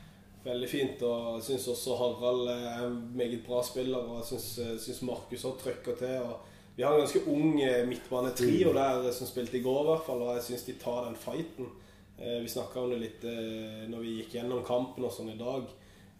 Veldig 0.46 0.68
fint. 0.70 1.02
Og 1.08 1.38
jeg 1.40 1.46
syns 1.50 1.68
også 1.74 1.96
Harald 2.00 2.50
er 2.54 2.84
en 2.86 3.00
meget 3.18 3.42
bra 3.48 3.64
spiller. 3.66 3.98
Og 4.04 4.20
jeg 4.22 4.28
syns- 4.36 4.82
syns 4.84 5.02
Markus 5.08 5.44
har 5.48 5.56
trykker 5.62 5.96
til. 5.98 6.20
Og 6.22 6.36
vi 6.76 6.84
har 6.84 6.94
en 6.94 7.02
ganske 7.02 7.24
ung 7.32 7.62
eh, 7.64 7.86
midtbanetrio 7.88 8.74
der 8.76 9.12
som 9.16 9.28
spilte 9.28 9.58
i 9.58 9.64
går, 9.66 9.82
i 9.82 9.90
hvert 9.90 10.06
fall. 10.06 10.22
Og 10.22 10.36
jeg 10.36 10.44
syns 10.50 10.68
de 10.68 10.74
tar 10.82 11.06
den 11.08 11.16
fighten. 11.16 11.72
Eh, 12.20 12.42
Vi 12.44 12.48
snakka 12.52 12.80
om 12.84 12.90
det 12.94 13.00
litt 13.02 13.24
eh, 13.26 13.88
når 13.90 14.00
vi 14.06 14.18
gikk 14.22 14.36
gjennom 14.38 14.64
kampen 14.68 15.04
og 15.08 15.12
sånn 15.12 15.34
i 15.34 15.40
dag. 15.40 15.66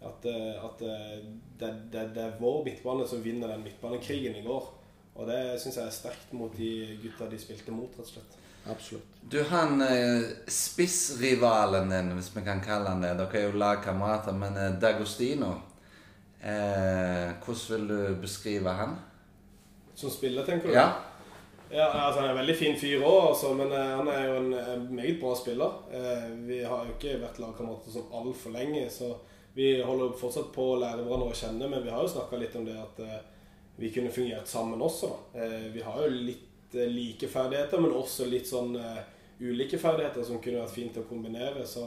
At, 0.06 0.26
eh, 0.28 0.64
at 0.64 0.82
eh, 0.82 1.20
det, 1.60 1.70
det, 1.92 2.02
det 2.16 2.24
er 2.26 2.34
vår 2.40 2.64
midtbane 2.66 3.06
som 3.08 3.22
vinner 3.24 3.48
den 3.54 3.62
midtbanekrigen 3.64 4.36
i 4.36 4.42
går. 4.44 4.72
Og 5.16 5.26
det 5.30 5.38
syns 5.62 5.78
jeg 5.78 5.86
er 5.86 5.94
sterkt 5.96 6.32
mot 6.36 6.52
de 6.58 6.98
gutta 7.00 7.30
de 7.30 7.38
spilte 7.40 7.72
mot, 7.72 7.88
rett 7.96 8.04
og 8.04 8.10
slett. 8.10 8.34
Absolutt. 8.70 9.04
Du, 9.30 9.42
han 9.50 9.82
eh, 9.82 10.22
spissrivalen 10.46 11.90
din, 11.90 12.12
hvis 12.14 12.30
vi 12.36 12.42
kan 12.46 12.60
kalle 12.62 12.92
han 12.92 13.02
det 13.02 13.16
Dere 13.18 13.40
er 13.40 13.48
jo 13.48 13.58
lagkamerater, 13.58 14.36
men 14.38 14.56
eh, 14.56 14.76
D'Agostino 14.82 15.52
eh, 16.40 17.34
Hvordan 17.42 17.66
vil 17.72 17.88
du 17.90 18.16
beskrive 18.22 18.74
han? 18.78 18.96
Som 19.94 20.10
spiller, 20.10 20.46
tenker 20.46 20.68
du? 20.68 20.74
Ja. 20.74 20.90
Ja, 21.70 21.88
altså 21.90 22.20
Han 22.20 22.28
er 22.28 22.34
en 22.34 22.38
veldig 22.38 22.56
fin 22.56 22.76
fyr 22.78 23.02
òg, 23.02 23.32
altså, 23.32 23.54
men 23.58 23.72
eh, 23.74 23.94
han 23.98 24.10
er 24.12 24.26
jo 24.28 24.36
en, 24.42 24.52
en 24.54 24.84
meget 24.94 25.18
bra 25.20 25.34
spiller. 25.34 25.80
Eh, 25.90 26.28
vi 26.46 26.60
har 26.62 26.84
jo 26.86 26.94
ikke 26.94 27.16
vært 27.22 27.40
lagkamerater 27.42 27.96
sånn 27.96 28.12
altfor 28.14 28.54
lenge, 28.54 28.84
så 28.90 29.16
vi 29.56 29.72
holder 29.82 30.14
fortsatt 30.20 30.52
på 30.54 30.68
å 30.74 30.78
lære 30.82 31.02
hverandre 31.02 31.32
å 31.32 31.38
kjenne. 31.38 31.66
Men 31.72 31.82
vi 31.82 31.90
har 31.90 32.04
jo 32.04 32.12
snakka 32.12 32.38
litt 32.38 32.54
om 32.58 32.66
det 32.68 32.76
at 32.78 33.00
eh, 33.02 33.18
vi 33.80 33.90
kunne 33.94 34.12
fungert 34.14 34.46
sammen 34.48 34.82
også. 34.84 35.10
da. 35.10 35.42
Eh, 35.42 35.66
vi 35.74 35.82
har 35.82 36.02
jo 36.04 36.10
litt 36.12 36.45
eh, 36.74 36.88
like 36.90 37.28
ferdigheter, 37.28 37.80
men 37.80 37.94
også 37.96 38.26
litt 38.30 38.48
sånn 38.48 38.76
eh, 38.80 39.00
ulike 39.40 39.78
ferdigheter 39.80 40.24
som 40.26 40.40
kunne 40.42 40.62
vært 40.62 40.74
fint 40.74 40.98
å 41.00 41.06
kombinere. 41.08 41.64
Så 41.68 41.84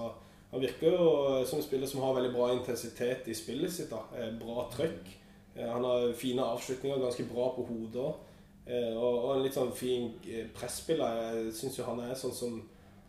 han 0.51 0.63
virker 0.63 0.95
jo 0.95 1.09
eh, 1.39 1.43
som 1.49 1.59
en 1.59 1.65
spiller 1.65 1.89
som 1.89 2.03
har 2.05 2.17
veldig 2.17 2.33
bra 2.35 2.51
intensitet 2.55 3.29
i 3.29 3.37
spillet 3.37 3.73
sitt. 3.73 3.93
da. 3.93 4.29
Bra 4.39 4.69
trøkk. 4.73 5.15
Han 5.59 5.83
har 5.83 6.11
fine 6.15 6.43
avslutninger, 6.45 7.01
ganske 7.01 7.25
bra 7.27 7.49
på 7.55 7.65
hodet 7.67 7.99
òg. 7.99 8.25
Og, 8.69 9.31
en 9.33 9.41
litt 9.41 9.55
sånn 9.57 9.71
fin 9.75 10.11
presspiller. 10.55 11.17
Jeg 11.33 11.55
syns 11.57 11.79
jo 11.79 11.87
han 11.87 12.03
er 12.05 12.13
sånn 12.15 12.35
som, 12.37 12.59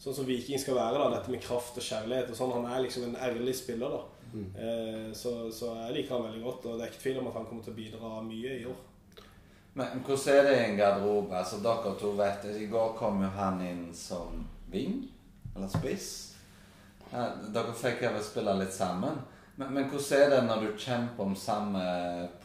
sånn 0.01 0.17
som 0.17 0.27
Viking 0.27 0.59
skal 0.59 0.79
være. 0.79 0.97
da, 0.99 1.11
Dette 1.13 1.31
med 1.31 1.45
kraft 1.45 1.77
og 1.77 1.85
kjærlighet 1.85 2.33
og 2.33 2.39
sånn. 2.39 2.55
Han 2.57 2.67
er 2.73 2.81
liksom 2.87 3.05
en 3.07 3.19
ærlig 3.29 3.55
spiller. 3.61 3.93
da. 3.93 4.17
Mm. 4.31 4.51
så, 5.15 5.31
så 5.51 5.73
jeg 5.75 5.95
liker 5.97 6.15
han 6.15 6.29
veldig 6.29 6.43
godt, 6.45 6.67
og 6.71 6.77
det 6.79 6.85
er 6.85 6.93
ikke 6.93 7.03
tvil 7.03 7.17
om 7.19 7.29
at 7.33 7.37
han 7.41 7.47
kommer 7.49 7.65
til 7.67 7.73
å 7.73 7.79
bidra 7.81 8.11
mye 8.25 8.53
i 8.57 8.67
år. 8.71 8.83
Men 9.73 10.03
hvordan 10.07 10.35
er 10.35 10.43
det 10.49 10.57
i 10.57 10.65
en 10.65 10.77
garderobe? 10.79 11.37
Altså, 11.37 11.61
Dere 11.63 11.95
to 11.99 12.11
vet. 12.19 12.49
I 12.59 12.67
går 12.71 12.95
kom 12.99 13.23
jo 13.23 13.31
han 13.37 13.61
inn 13.63 13.87
som 13.95 14.43
wing, 14.73 15.05
eller 15.55 15.71
spiss. 15.71 16.11
Dere 17.11 17.75
fikk 17.75 18.03
vel 18.07 18.23
spille 18.25 18.55
litt 18.59 18.75
sammen. 18.75 19.23
Men, 19.57 19.75
men 19.75 19.91
hvordan 19.91 20.23
er 20.23 20.31
det 20.33 20.45
når 20.49 20.63
du 20.65 20.79
kjemper 20.79 21.27
om 21.27 21.37
samme 21.37 21.83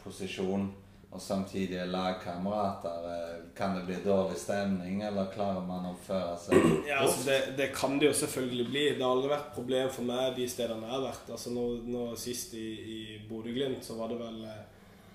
posisjon 0.02 0.66
og 1.16 1.22
samtidig 1.22 1.78
er 1.80 1.90
lagkamerater? 1.90 3.06
Kan 3.56 3.74
det 3.74 3.86
bli 3.88 3.98
dårlig 4.04 4.36
stemning, 4.38 5.00
eller 5.06 5.30
klarer 5.32 5.64
man 5.66 5.88
å 5.88 5.94
oppføre 5.94 6.34
seg 6.42 6.66
Ja, 6.86 7.00
altså 7.06 7.24
det, 7.30 7.38
det 7.56 7.70
kan 7.74 7.96
det 7.98 8.10
jo 8.10 8.18
selvfølgelig 8.20 8.68
bli. 8.70 8.84
Det 8.94 9.02
har 9.02 9.14
aldri 9.16 9.32
vært 9.32 9.54
problem 9.56 9.90
for 9.94 10.06
meg 10.06 10.36
de 10.36 10.46
stedene 10.50 10.84
jeg 10.84 10.94
har 10.94 11.06
vært. 11.08 11.30
Altså 11.38 11.54
nå, 11.56 11.66
nå 11.88 12.08
Sist 12.20 12.54
i, 12.58 12.66
i 12.96 12.98
Bodø-Glimt 13.30 13.86
så 13.86 13.96
var 13.98 14.12
det 14.12 14.20
vel 14.20 14.42
eh, 14.50 14.64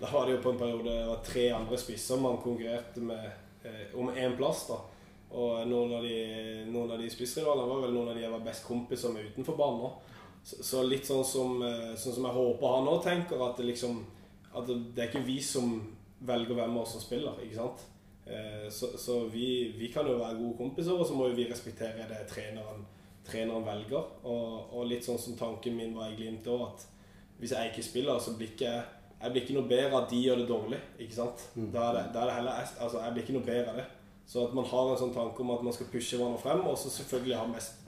Da 0.01 0.09
var 0.09 0.25
det 0.25 0.33
jo 0.33 0.41
på 0.41 0.49
en 0.49 0.57
periode 0.57 0.89
det 0.89 1.07
var 1.07 1.19
tre 1.25 1.43
andre 1.53 1.77
spisser 1.77 2.17
man 2.17 2.39
konkurrerte 2.41 3.03
med 3.05 3.25
eh, 3.63 3.91
om 3.93 4.09
én 4.09 4.33
plass. 4.37 4.63
da 4.71 4.79
Og 5.37 5.67
noen 5.69 5.93
av 5.93 6.03
de, 6.03 6.15
noen 6.71 6.91
av 6.91 6.97
de 6.99 7.09
spissrivalene 7.13 7.69
var 7.69 7.83
vel 7.83 7.93
noen 7.93 8.09
av 8.09 8.17
de 8.17 8.23
jeg 8.25 8.33
var 8.33 8.47
best 8.47 8.65
kompiser 8.65 9.13
med 9.13 9.29
utenfor 9.29 9.59
banen. 9.59 9.93
Så, 10.43 10.57
så 10.65 10.81
litt 10.81 11.05
sånn 11.05 11.21
som, 11.27 11.61
eh, 11.61 11.91
sånn 12.01 12.15
som 12.17 12.25
jeg 12.25 12.37
håper 12.39 12.73
han 12.75 12.89
òg 12.89 13.03
tenker, 13.05 13.43
at 13.45 13.61
det 13.61 13.69
liksom 13.69 14.01
At 14.51 14.65
det, 14.67 14.75
det 14.95 15.03
er 15.03 15.07
ikke 15.07 15.23
vi 15.23 15.37
som 15.39 15.69
velger 16.27 16.57
hvem 16.57 16.73
av 16.75 16.81
oss 16.81 16.91
som 16.97 17.03
spiller, 17.03 17.37
ikke 17.45 17.55
sant? 17.55 17.83
Eh, 18.25 18.65
Så, 18.69 18.89
så 18.99 19.19
vi, 19.31 19.71
vi 19.77 19.87
kan 19.93 20.07
jo 20.09 20.17
være 20.19 20.39
gode 20.41 20.57
kompiser, 20.57 20.97
og 20.97 21.05
så 21.07 21.13
må 21.15 21.29
jo 21.29 21.37
vi 21.37 21.45
respektere 21.47 22.09
det 22.09 22.25
treneren, 22.27 22.81
treneren 23.23 23.63
velger. 23.63 24.09
Og, 24.25 24.73
og 24.73 24.89
litt 24.89 25.05
sånn 25.05 25.21
som 25.21 25.37
tanken 25.39 25.77
min 25.77 25.93
var 25.95 26.09
i 26.11 26.17
Glimt 26.17 26.49
òg, 26.51 26.65
at 26.67 26.87
hvis 27.39 27.53
jeg 27.55 27.71
ikke 27.71 27.85
spiller, 27.85 28.19
så 28.19 28.33
blir 28.35 28.51
ikke 28.51 28.73
jeg 28.73 28.83
jeg 29.21 29.31
blir 29.31 29.43
ikke 29.43 29.57
noe 29.57 29.69
bedre 29.69 29.89
av 29.91 29.97
at 30.03 30.09
de 30.11 30.21
gjør 30.25 30.39
det 30.41 30.47
dårlig. 30.49 30.79
ikke 30.99 31.15
sant? 31.15 31.43
Da 31.55 31.89
er 31.89 31.97
det, 31.97 32.05
da 32.13 32.23
er 32.23 32.29
det 32.29 32.37
heller, 32.39 32.63
altså 32.85 33.03
Jeg 33.03 33.13
blir 33.13 33.23
ikke 33.23 33.37
noe 33.37 33.49
bedre 33.49 33.73
av 33.73 33.77
det. 33.81 33.85
Så 34.31 34.47
at 34.47 34.53
man 34.55 34.65
har 34.65 34.89
en 34.89 34.99
sånn 35.01 35.13
tanke 35.13 35.43
om 35.43 35.51
at 35.51 35.63
man 35.65 35.75
skal 35.75 35.89
pushe 35.91 36.17
hverandre 36.17 36.41
frem, 36.41 36.61
og 36.65 36.77
så 36.79 36.89
selvfølgelig 36.93 37.37
ha 37.37 37.45
mest, 37.51 37.81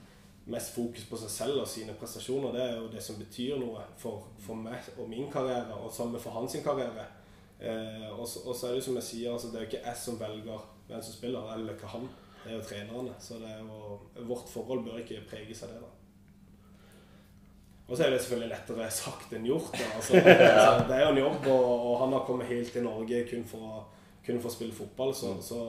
mest 0.46 0.74
fokus 0.76 1.06
på 1.08 1.20
seg 1.22 1.32
selv 1.32 1.62
og 1.64 1.70
sine 1.72 1.96
prestasjoner. 2.00 2.54
Det 2.56 2.64
er 2.64 2.78
jo 2.78 2.92
det 2.92 3.04
som 3.06 3.20
betyr 3.22 3.62
noe 3.62 3.86
for, 4.02 4.28
for 4.44 4.60
meg 4.60 4.92
og 4.98 5.08
min 5.10 5.32
karriere, 5.32 5.78
og 5.80 5.94
sammen 5.94 6.22
for 6.22 6.36
hans 6.36 6.58
karriere. 6.66 7.08
Eh, 7.64 8.10
og, 8.12 8.28
så, 8.28 8.44
og 8.44 8.56
så 8.56 8.68
er 8.68 8.76
det 8.76 8.82
jo 8.82 8.88
som 8.90 9.00
jeg 9.00 9.08
sier, 9.08 9.32
altså 9.32 9.54
det 9.54 9.60
er 9.60 9.66
jo 9.66 9.72
ikke 9.72 9.86
jeg 9.86 10.02
som 10.04 10.20
velger 10.20 10.70
hvem 10.90 11.02
som 11.02 11.16
spiller, 11.16 11.54
eller 11.56 11.78
ikke 11.78 11.94
han. 11.96 12.10
Det 12.44 12.52
er 12.52 12.58
jo 12.58 12.68
trenerne. 12.68 13.16
Så 13.24 13.40
det 13.40 13.50
er 13.50 13.64
jo, 13.64 14.00
vårt 14.28 14.50
forhold 14.52 14.84
bør 14.84 15.00
ikke 15.00 15.24
preges 15.30 15.64
av 15.64 15.72
det. 15.72 15.80
da. 15.80 16.03
Og 17.88 17.98
så 17.98 18.06
er 18.06 18.14
det 18.14 18.22
selvfølgelig 18.24 18.50
lettere 18.54 18.86
sagt 18.96 19.34
enn 19.36 19.46
gjort. 19.46 19.74
Altså, 19.96 20.16
altså, 20.16 20.86
det 20.88 20.96
er 20.98 21.02
jo 21.04 21.10
en 21.12 21.18
jobb, 21.24 21.48
og, 21.52 21.98
han 22.00 22.14
har 22.16 22.24
kommet 22.28 22.48
helt 22.48 22.72
til 22.72 22.84
Norge 22.86 23.24
kun 23.30 23.44
for, 23.50 23.60
å- 23.60 23.84
kun 24.26 24.40
for 24.40 24.50
å 24.50 24.54
spille 24.54 24.74
fotball. 24.74 25.12
Så, 25.14 25.34
så, 25.44 25.60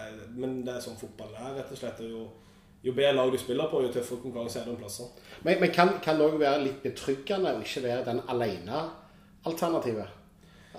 eh, 0.00 0.14
men 0.32 0.62
det 0.64 0.72
er 0.78 0.80
sånn 0.80 0.96
fotball 0.96 1.34
er, 1.36 1.52
rett 1.58 1.70
og 1.74 1.78
slett. 1.78 2.00
Jo, 2.08 2.24
jo 2.82 2.94
bedre 2.96 3.12
lag 3.18 3.30
du 3.30 3.36
spiller 3.38 3.68
på, 3.70 3.82
jo 3.84 3.92
tøffere 3.92 4.22
konkurranse 4.24 4.58
er 4.62 4.64
det 4.64 4.72
om 4.72 4.80
plasser. 4.80 5.12
Men, 5.44 5.60
men 5.60 5.70
kan, 5.76 5.92
kan 6.02 6.16
det 6.18 6.26
òg 6.30 6.38
være 6.40 6.64
litt 6.64 6.80
betryggende 6.82 7.52
å 7.52 7.60
ikke 7.62 7.84
være 7.84 8.06
den 8.08 8.24
alene-alternativet? 8.32 10.18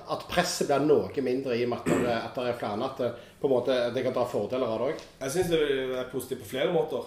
At 0.10 0.26
presset 0.28 0.68
blir 0.68 0.84
noe 0.90 1.22
mindre 1.24 1.56
i 1.56 1.64
og 1.64 1.70
med 1.72 1.86
at 1.86 2.34
det 2.36 2.48
er 2.50 2.58
flere. 2.60 2.82
At 2.90 2.98
det, 3.00 3.12
på 3.40 3.48
en 3.48 3.54
måte, 3.54 3.76
det 3.96 4.04
kan 4.04 4.16
dra 4.16 4.26
fordeler 4.28 4.68
av 4.68 4.82
det 4.82 4.88
òg. 4.96 5.04
Jeg 5.22 5.32
syns 5.38 5.52
det 5.54 5.62
er 6.02 6.10
positivt 6.12 6.42
på 6.44 6.50
flere 6.58 6.74
måter. 6.74 7.06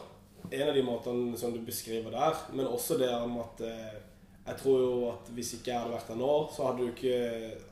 En 0.52 0.68
av 0.68 0.74
de 0.76 0.82
måtene 0.86 1.38
som 1.38 1.54
du 1.54 1.58
beskriver 1.66 2.14
der, 2.14 2.44
men 2.52 2.68
også 2.68 2.98
det 3.00 3.10
om 3.14 3.38
at 3.42 3.62
eh, 3.66 3.96
jeg 4.46 4.60
tror 4.60 4.78
jo 4.78 4.92
at 5.10 5.30
hvis 5.34 5.56
ikke 5.56 5.72
jeg 5.72 5.82
hadde 5.82 5.96
vært 5.96 6.12
der 6.12 6.20
nå, 6.20 6.30
så 6.54 6.68
hadde 6.68 6.84
du 6.84 6.92
ikke 6.92 7.16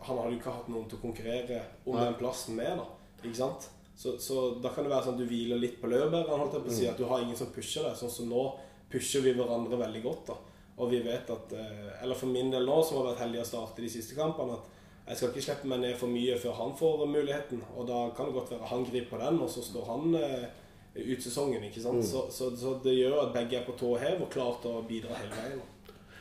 Han 0.08 0.18
hadde 0.18 0.32
jo 0.32 0.38
ikke 0.40 0.54
hatt 0.56 0.70
noen 0.72 0.88
til 0.90 0.98
å 0.98 1.04
konkurrere 1.04 1.60
om 1.84 1.94
Nei. 1.94 2.08
den 2.08 2.18
plassen 2.18 2.58
med, 2.58 2.80
da. 2.80 3.20
Ikke 3.22 3.38
sant? 3.38 3.68
Så, 3.94 4.16
så 4.18 4.56
da 4.58 4.72
kan 4.74 4.82
det 4.82 4.90
være 4.90 5.06
sånn 5.06 5.14
at 5.14 5.22
du 5.22 5.30
hviler 5.30 5.60
litt 5.62 5.78
på 5.78 5.90
laurbærene, 5.92 6.48
på 6.50 6.64
å 6.66 6.74
si. 6.74 6.88
At 6.90 6.98
du 6.98 7.06
har 7.06 7.22
ingen 7.22 7.38
som 7.38 7.52
pusher 7.54 7.86
deg. 7.86 7.94
Sånn 7.98 8.10
som 8.10 8.26
nå 8.26 8.42
pusher 8.90 9.22
vi 9.22 9.36
hverandre 9.38 9.78
veldig 9.78 10.02
godt, 10.02 10.32
da. 10.32 10.38
Og 10.82 10.90
vi 10.90 10.98
vet 11.04 11.30
at 11.30 11.52
eh, 11.54 12.02
Eller 12.02 12.18
for 12.18 12.26
min 12.26 12.50
del 12.50 12.66
nå, 12.66 12.80
som 12.82 12.98
har 12.98 13.12
vært 13.12 13.22
heldig 13.22 13.44
å 13.44 13.46
starte 13.52 13.84
de 13.84 13.92
siste 13.92 14.18
kampene, 14.18 14.58
at 14.58 15.12
jeg 15.12 15.20
skal 15.20 15.30
ikke 15.30 15.44
slippe 15.46 15.70
meg 15.70 15.82
ned 15.84 15.96
for 16.00 16.10
mye 16.10 16.36
før 16.40 16.58
han 16.58 16.74
får 16.74 17.06
muligheten. 17.06 17.62
Og 17.76 17.86
da 17.86 18.08
kan 18.16 18.28
det 18.28 18.38
godt 18.40 18.54
være 18.56 18.70
han 18.72 18.86
griper 18.88 19.22
den, 19.22 19.40
og 19.44 19.50
så 19.52 19.62
står 19.62 19.88
han 19.92 20.18
eh, 20.18 20.46
ut 20.94 21.22
sesongen. 21.22 21.64
ikke 21.64 21.82
sant? 21.82 22.04
Så, 22.06 22.26
så, 22.30 22.50
så 22.56 22.78
det 22.84 22.96
gjør 22.98 23.26
at 23.26 23.34
begge 23.34 23.58
er 23.58 23.66
på 23.66 23.76
tå 23.78 23.96
hev 23.98 24.22
og 24.22 24.30
klar 24.32 24.58
til 24.62 24.78
å 24.78 24.84
bidra 24.88 25.16
hele 25.18 25.38
veien. 25.40 25.62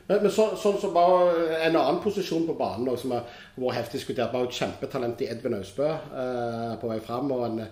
Men, 0.08 0.20
men 0.26 0.32
så, 0.34 0.50
sånn 0.60 0.80
som 0.82 0.92
bare 0.96 1.62
en 1.64 1.78
annen 1.80 2.02
posisjon 2.04 2.48
på 2.50 2.58
banen 2.60 2.90
også, 2.92 3.06
som 3.06 3.16
har 3.16 3.24
vært 3.56 3.80
heftig 3.80 4.02
diskutert. 4.02 4.34
var 4.34 4.44
jo 4.44 4.52
et 4.52 4.60
kjempetalent 4.60 5.24
i 5.24 5.30
Edvin 5.32 5.58
Austbø 5.60 5.88
eh, 5.88 6.74
på 6.82 6.92
vei 6.92 7.00
fram. 7.06 7.32
Og 7.32 7.46
en, 7.48 7.64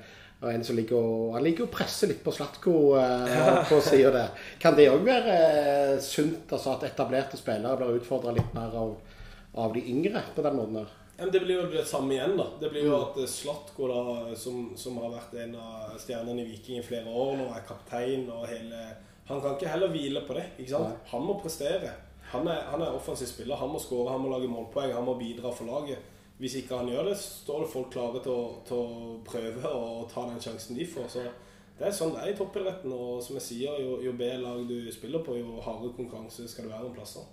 og 0.41 0.48
en 0.50 0.63
som 0.65 0.77
ligger 0.77 0.98
og, 0.98 1.36
han 1.36 1.43
ligger 1.46 1.67
og 1.67 1.74
presser 1.74 2.10
litt 2.10 2.24
på 2.24 2.34
Slatko 2.34 2.77
eh, 3.01 3.60
på 3.70 3.81
sida 3.84 4.13
der. 4.15 4.48
Kan 4.62 4.77
det 4.79 4.88
òg 4.93 5.03
være 5.05 5.36
eh, 5.36 6.00
sunt 6.05 6.55
altså 6.55 6.77
at 6.77 6.88
etablerte 6.88 7.39
spillere 7.39 7.81
blir 7.81 8.00
utfordra 8.00 8.34
litt 8.38 8.55
mer 8.55 8.79
av, 8.79 8.96
av 9.60 9.75
de 9.75 9.84
yngre 9.91 10.24
på 10.36 10.46
den 10.46 10.58
måten? 10.58 10.79
der? 10.81 10.98
Det 11.21 11.39
blir 11.43 11.59
jo 11.59 11.65
det 11.69 11.83
samme 11.85 12.15
igjen, 12.15 12.33
da. 12.39 12.47
Det 12.59 12.69
blir 12.73 12.87
jo 12.87 12.95
at 12.97 13.17
eh, 13.21 13.29
Slatko, 13.29 13.87
da, 13.91 14.35
som, 14.39 14.71
som 14.77 14.97
har 15.03 15.11
vært 15.13 15.35
en 15.43 15.57
av 15.61 15.97
stjernene 16.01 16.41
i 16.41 16.47
Viking 16.49 16.79
i 16.79 16.85
flere 16.85 17.11
år 17.11 17.35
nå, 17.37 17.49
er 17.53 17.67
kaptein 17.67 18.25
og 18.33 18.47
hele 18.49 18.79
Han 19.27 19.41
kan 19.43 19.53
ikke 19.53 19.69
heller 19.69 19.91
hvile 19.93 20.23
på 20.27 20.33
det. 20.35 20.47
ikke 20.57 20.73
sant? 20.73 20.89
Nei. 20.89 21.11
Han 21.11 21.27
må 21.27 21.37
prestere. 21.39 21.91
Han 22.31 22.47
er, 22.49 22.63
han 22.71 22.81
er 22.81 22.95
offensiv 22.95 23.29
spiller. 23.29 23.59
Han 23.59 23.69
må 23.71 23.79
skåre, 23.79 24.15
han 24.15 24.23
må 24.23 24.31
lage 24.31 24.49
målpoeng, 24.49 24.95
han 24.95 25.05
må 25.05 25.13
bidra 25.19 25.51
for 25.53 25.69
laget. 25.69 26.01
Hvis 26.41 26.57
ikke 26.57 26.79
han 26.79 26.89
gjør 26.89 27.11
det, 27.11 27.17
står 27.21 27.63
det 27.63 27.69
folk 27.69 27.91
klare 27.93 28.21
til 28.25 28.33
å, 28.33 28.45
til 28.65 28.81
å 28.81 29.17
prøve 29.27 29.71
å 29.77 30.07
ta 30.09 30.25
den 30.25 30.41
sjansen 30.41 30.79
de 30.79 30.87
får. 30.89 31.05
Så 31.11 31.25
det 31.77 31.85
er 31.87 31.93
sånn 31.95 32.15
det 32.15 32.23
er 32.23 32.31
i 32.31 32.37
toppidretten. 32.39 32.95
Og 32.97 33.21
som 33.21 33.37
jeg 33.37 33.45
sier, 33.45 33.77
jo, 33.83 33.99
jo 34.01 34.15
bedre 34.17 34.41
lag 34.41 34.63
du 34.65 34.89
spiller 34.95 35.21
på, 35.25 35.37
jo 35.37 35.61
hardere 35.61 35.93
konkurranse 35.99 36.47
skal 36.49 36.65
det 36.65 36.73
være 36.73 36.89
om 36.89 36.97
plasser. 36.97 37.29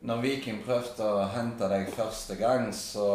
Når 0.00 0.20
Viking 0.22 0.60
prøvde 0.62 1.02
å 1.02 1.24
hente 1.32 1.66
deg 1.70 1.88
første 1.90 2.36
gang, 2.38 2.68
så 2.74 3.08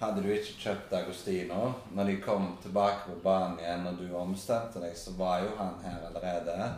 hadde 0.00 0.22
du 0.24 0.30
ikke 0.32 0.56
kjøpt 0.62 0.94
Agostino. 0.96 1.72
Når 1.92 2.10
de 2.10 2.14
kom 2.24 2.54
tilbake 2.62 3.10
på 3.10 3.18
banen 3.24 3.60
igjen 3.60 3.84
og 3.90 4.00
du 4.00 4.06
omstemte 4.16 4.80
deg, 4.80 4.96
så 4.96 5.12
var 5.18 5.44
jo 5.44 5.52
han 5.58 5.74
her 5.84 6.06
allerede. 6.08 6.70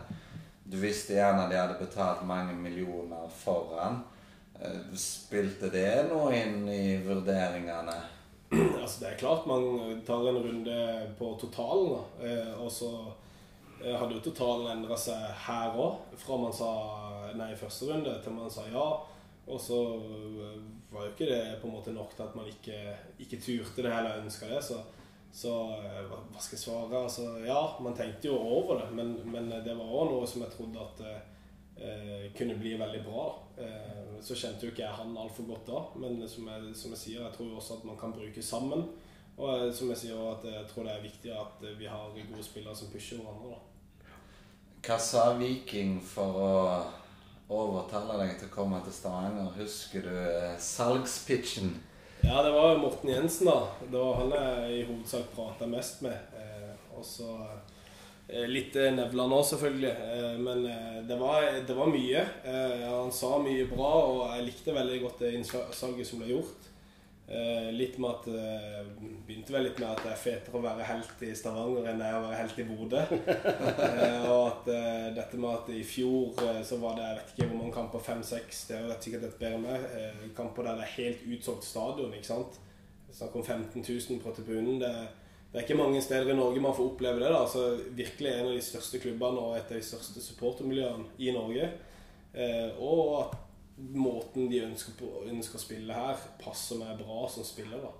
Du 0.69 0.75
visste 0.79 1.15
gjerne 1.15 1.47
de 1.49 1.57
hadde 1.57 1.79
betalt 1.79 2.25
mange 2.27 2.53
millioner 2.53 3.31
for 3.33 3.77
han. 3.79 4.01
Eh, 4.59 4.91
Spilte 4.99 5.71
det 5.71 6.09
noe 6.11 6.33
inn 6.35 6.67
i 6.67 6.97
vurderingene? 7.05 7.95
Altså, 8.51 8.99
det 9.01 9.13
er 9.13 9.21
klart 9.21 9.47
man 9.47 10.01
tar 10.05 10.27
en 10.29 10.41
runde 10.43 10.81
på 11.17 11.31
totalen. 11.41 12.03
Eh, 12.19 12.51
og 12.59 12.67
så 12.71 12.91
eh, 13.79 13.95
hadde 13.95 14.17
jo 14.17 14.25
totalen 14.27 14.67
endra 14.75 14.99
seg 14.99 15.31
her 15.45 15.79
òg, 15.79 16.03
fra 16.19 16.41
man 16.43 16.53
sa 16.53 16.73
nei 17.39 17.53
i 17.53 17.57
første 17.57 17.87
runde 17.87 18.19
til 18.23 18.35
man 18.35 18.51
sa 18.51 18.67
ja. 18.67 18.89
Og 19.49 19.59
så 19.61 19.79
eh, 19.97 20.61
var 20.91 21.05
jo 21.05 21.11
ikke 21.13 21.29
det 21.29 21.41
på 21.61 21.67
en 21.69 21.75
måte 21.75 21.93
nok 21.95 22.15
til 22.15 22.25
at 22.27 22.37
man 22.37 22.47
ikke, 22.49 22.77
ikke 23.19 23.41
turte 23.41 23.85
det 23.85 23.91
eller 23.91 24.21
ønska 24.21 24.49
det. 24.51 24.61
Så, 24.65 24.79
så 25.33 25.55
eh, 25.79 26.05
hva 26.09 26.41
skal 26.41 26.57
jeg 26.57 26.63
svare? 26.63 27.03
Altså, 27.03 27.27
ja, 27.45 27.59
man 27.83 27.97
tenkte 27.97 28.31
jo 28.31 28.37
over 28.37 28.83
det, 28.83 28.93
men, 28.97 29.17
men 29.29 29.51
det 29.65 29.75
var 29.77 29.89
òg 29.89 30.13
noe 30.13 30.29
som 30.29 30.45
jeg 30.45 30.53
trodde 30.55 30.85
at 30.85 31.03
eh, 31.09 32.31
kunne 32.37 32.57
bli 32.61 32.75
veldig 32.79 33.03
bra. 33.05 33.27
Eh, 33.57 34.17
så 34.21 34.35
kjente 34.35 34.67
jo 34.67 34.73
ikke 34.73 34.85
jeg 34.85 34.97
han 35.01 35.17
altfor 35.17 35.47
godt 35.49 35.69
da, 35.69 35.83
men 36.03 36.21
som 36.27 36.47
jeg, 36.51 36.73
som 36.75 36.95
jeg 36.95 37.03
sier, 37.03 37.21
jeg 37.23 37.35
tror 37.37 37.49
jo 37.49 37.59
også 37.61 37.79
at 37.79 37.87
man 37.89 37.99
kan 37.99 38.13
bruke 38.15 38.43
sammen. 38.43 38.85
Og 39.39 39.49
eh, 39.55 39.73
som 39.73 39.91
jeg 39.93 40.03
sier, 40.03 40.21
at 40.33 40.45
jeg 40.45 40.67
tror 40.69 40.87
det 40.87 40.95
er 40.95 41.05
viktig 41.05 41.33
at 41.33 41.65
eh, 41.65 41.77
vi 41.79 41.89
har 41.89 42.15
gode 42.15 42.45
spillere 42.45 42.75
som 42.75 42.91
pusher 42.91 43.21
hverandre. 43.21 43.55
da. 43.55 43.65
Hva 44.79 44.95
sa 45.03 45.25
Viking 45.39 45.99
for 46.03 46.39
å 46.39 46.51
overtale 47.49 48.17
deg 48.21 48.35
til 48.37 48.49
å 48.49 48.53
komme 48.53 48.79
til 48.85 48.93
Stavanger? 48.93 49.49
Husker 49.57 50.05
du 50.05 50.13
eh, 50.13 50.57
salgspitchen? 50.61 51.71
Ja, 52.21 52.43
det 52.43 52.51
var 52.51 52.77
Morten 52.77 53.09
Jensen, 53.09 53.47
da. 53.49 53.71
Det 53.81 53.97
var 53.97 54.19
han 54.19 54.33
jeg 54.35 54.77
i 54.77 54.85
hovedsak 54.89 55.31
prata 55.33 55.67
mest 55.69 56.03
med. 56.05 56.17
Eh, 56.37 56.73
og 56.93 57.05
så 57.05 57.29
eh, 58.27 58.45
litt 58.49 58.75
nevler 58.75 58.97
Nevland 59.05 59.37
òg, 59.39 59.45
selvfølgelig. 59.49 59.93
Eh, 59.93 60.39
men 60.45 60.65
eh, 60.69 60.99
det, 61.09 61.17
var, 61.19 61.47
det 61.65 61.77
var 61.77 61.89
mye. 61.89 62.25
Eh, 62.43 62.85
han 62.85 63.13
sa 63.15 63.37
mye 63.41 63.65
bra, 63.71 63.93
og 64.11 64.23
jeg 64.35 64.49
likte 64.49 64.75
veldig 64.75 65.01
godt 65.07 65.23
det 65.25 65.35
innsalget 65.39 66.11
som 66.11 66.21
ble 66.21 66.33
gjort. 66.35 66.68
Eh, 67.29 67.71
litt 67.71 67.97
med 68.01 68.09
at 68.09 68.27
eh, 68.27 68.85
Begynte 69.27 69.53
vel 69.53 69.67
litt 69.67 69.77
med 69.77 69.91
at 69.91 69.99
det 70.01 70.15
er 70.15 70.17
fetere 70.17 70.57
å 70.57 70.63
være 70.63 70.85
helt 70.87 71.19
i 71.27 71.27
Stavanger 71.37 71.85
enn 71.91 71.99
det 72.01 72.07
er 72.07 72.15
å 72.17 72.23
være 72.23 72.39
helt 72.39 72.57
i 72.57 72.65
Bodø. 72.65 73.01
eh, 73.29 74.23
og 74.25 74.45
at 74.47 74.69
dette 75.13 75.37
med 75.37 75.51
at 75.51 75.69
i 75.69 75.83
fjor 75.85 76.39
så 76.65 76.79
var 76.81 76.95
det 76.97 77.03
jeg 77.05 77.19
vet 77.19 77.33
ikke 77.35 77.49
hvor 77.51 77.59
mange 77.59 77.75
kamper, 77.75 78.01
fem-seks, 78.07 78.63
det 78.69 78.79
er 78.79 78.87
jo 78.87 78.97
sikkert 79.05 79.27
et 79.27 79.37
bedre 79.43 79.59
med, 79.61 79.85
kamper 80.37 80.65
der 80.65 80.79
det 80.79 80.87
er 80.87 80.95
helt 80.95 81.27
utsolgt 81.35 81.67
stadion. 81.67 82.15
ikke 82.17 82.31
sant? 82.31 82.57
Snakk 83.13 83.37
om 83.37 83.45
15 83.45 83.85
000 83.85 84.23
på 84.23 84.33
tribunen. 84.33 84.81
Det, 84.81 84.89
det 85.51 85.59
er 85.59 85.67
ikke 85.67 85.77
mange 85.77 86.01
steder 86.01 86.33
i 86.33 86.37
Norge 86.37 86.63
man 86.65 86.73
får 86.77 86.95
oppleve 86.95 87.21
det. 87.21 87.29
da, 87.35 87.43
så 87.49 87.67
Virkelig 87.97 88.31
en 88.31 88.49
av 88.49 88.57
de 88.57 88.65
største 88.65 89.01
klubbene 89.05 89.43
og 89.43 89.53
et 89.59 89.69
av 89.69 89.77
de 89.77 89.85
største 89.85 90.25
supportermiljøene 90.25 91.05
i 91.21 91.29
Norge. 91.37 91.69
Og 92.81 93.05
at 93.21 93.37
måten 93.95 94.49
de 94.51 94.61
ønsker, 94.65 94.95
på, 94.99 95.09
ønsker 95.29 95.59
å 95.59 95.63
spille 95.63 95.95
her, 95.95 96.21
passer 96.41 96.79
meg 96.81 96.99
bra 97.01 97.23
som 97.31 97.47
spiller. 97.47 97.81
da. 97.83 97.91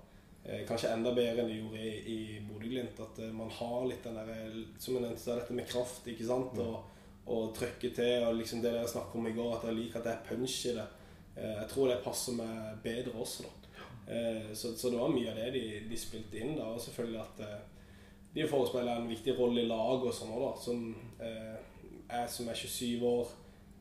Eh, 0.44 0.62
kanskje 0.68 0.92
enda 0.94 1.12
bedre 1.16 1.42
enn 1.42 1.50
de 1.50 1.58
gjorde 1.58 1.82
i, 1.84 1.92
i 2.14 2.40
Bodø-Glimt. 2.48 3.00
At 3.04 3.20
eh, 3.22 3.34
man 3.34 3.52
har 3.58 3.86
litt 3.88 4.06
den 4.06 4.18
der, 4.20 4.58
som 4.78 4.96
jeg 4.96 5.04
nevnte, 5.04 5.36
dette 5.40 5.56
med 5.56 5.68
kraft. 5.70 6.08
ikke 6.08 6.28
sant? 6.28 6.58
Og, 6.60 7.00
og 7.30 7.54
trykke 7.56 7.92
til. 7.96 8.26
og 8.26 8.36
liksom 8.38 8.62
Det 8.64 8.74
dere 8.74 8.88
snakket 8.88 9.20
om 9.20 9.30
i 9.30 9.36
går, 9.36 9.56
at 9.56 9.68
jeg 9.68 9.78
liker 9.78 10.00
at 10.00 10.08
det 10.08 10.14
er 10.16 10.28
punch 10.28 10.60
i 10.70 10.76
det. 10.78 10.86
Eh, 11.36 11.56
jeg 11.62 11.72
tror 11.72 11.90
det 11.90 12.04
passer 12.04 12.38
meg 12.38 12.84
bedre 12.84 13.16
også. 13.16 13.48
da. 13.48 13.56
Eh, 14.10 14.54
så, 14.54 14.72
så 14.76 14.90
det 14.90 14.98
var 14.98 15.12
mye 15.12 15.30
av 15.30 15.36
det 15.38 15.50
de, 15.54 15.66
de 15.90 15.98
spilte 15.98 16.40
inn. 16.40 16.56
da, 16.58 16.72
Og 16.74 16.80
selvfølgelig 16.82 17.20
at 17.24 17.44
eh, 17.46 17.60
de 18.34 18.48
forespeiler 18.48 18.96
en 18.96 19.10
viktig 19.10 19.36
rolle 19.38 19.64
i 19.64 19.70
lag 19.70 20.02
og 20.02 20.14
sånn 20.14 20.32
òg, 20.34 20.46
da. 20.48 20.52
Som 20.64 20.88
eh, 21.22 21.60
jeg 22.10 22.32
som 22.32 22.50
er 22.50 22.58
27 22.58 23.06
år 23.06 23.30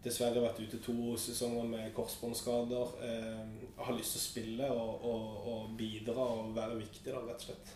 dessverre 0.04 0.44
vært 0.44 0.62
ute 0.64 0.80
to 0.84 1.16
sesonger 1.20 1.68
med 1.68 1.92
korsbåndskader. 1.96 2.96
Eh, 3.04 3.84
har 3.84 3.98
lyst 3.98 4.16
til 4.16 4.22
å 4.22 4.26
spille 4.26 4.72
og, 4.72 5.06
og, 5.06 5.28
og 5.52 5.76
bidra 5.80 6.26
og 6.40 6.56
være 6.56 6.80
viktig, 6.80 7.12
da, 7.12 7.24
rett 7.28 7.44
og 7.44 7.50
slett. 7.50 7.76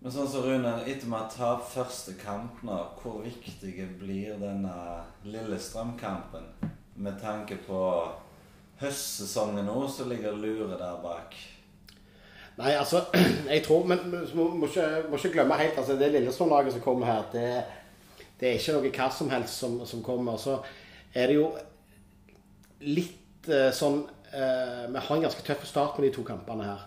Men 0.00 0.14
sånn 0.14 0.28
som 0.32 0.46
Rune, 0.46 0.72
etter 0.88 1.04
vi 1.04 1.40
har 1.42 1.64
første 1.68 2.14
kamp 2.20 2.62
nå, 2.64 2.76
hvor 3.02 3.20
viktig 3.20 3.74
blir 4.00 4.38
denne 4.40 4.74
Lillestrøm-kampen 5.28 6.46
med 7.00 7.18
tanke 7.20 7.58
på 7.66 7.80
høstsesongen 8.80 9.68
nå, 9.68 9.76
så 9.92 10.06
ligger 10.08 10.38
Lure 10.40 10.78
der 10.80 11.02
bak? 11.04 11.36
Nei, 12.60 12.72
altså, 12.76 13.02
jeg 13.52 13.62
tror 13.64 13.84
Men 13.88 14.00
vi 14.08 14.22
må, 14.36 14.48
må, 14.56 14.68
må 14.68 15.20
ikke 15.20 15.30
glemme 15.32 15.56
helt 15.60 15.78
altså 15.80 15.94
Det 16.00 16.10
Lillestrøm-laget 16.12 16.74
som 16.74 16.82
kommer 16.84 17.08
her, 17.08 17.28
det, 17.32 17.44
det 18.40 18.48
er 18.48 18.56
ikke 18.56 18.78
noe 18.78 18.92
hva 18.96 19.10
som 19.12 19.30
helst 19.32 19.60
som, 19.60 19.78
som 19.84 20.02
kommer. 20.04 20.40
Så 20.40 20.56
er 21.14 21.30
det 21.30 21.36
jo 21.36 21.48
litt 22.86 23.48
eh, 23.50 23.70
sånn 23.74 24.02
eh, 24.32 24.86
Vi 24.88 25.02
har 25.02 25.16
en 25.16 25.26
ganske 25.26 25.44
tøff 25.44 25.66
start 25.68 25.98
med 25.98 26.08
de 26.08 26.14
to 26.16 26.24
kampene 26.26 26.68
her. 26.68 26.86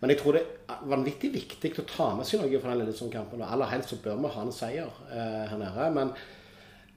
Men 0.00 0.12
jeg 0.12 0.20
tror 0.20 0.36
det 0.36 0.44
er 0.70 0.82
vanvittig 0.86 1.30
viktig 1.34 1.72
å 1.82 1.86
ta 1.90 2.08
med 2.14 2.26
seg 2.26 2.42
noe 2.42 2.60
fra 2.62 2.74
den 2.74 2.84
Lillestrøm-kampen. 2.84 3.42
og 3.42 3.50
Aller 3.50 3.72
helst 3.72 3.90
så 3.90 3.98
bør 4.02 4.20
vi 4.22 4.34
ha 4.34 4.44
en 4.44 4.54
seier 4.54 5.00
eh, 5.10 5.48
her 5.50 5.58
nede. 5.58 5.88
Men 5.96 6.12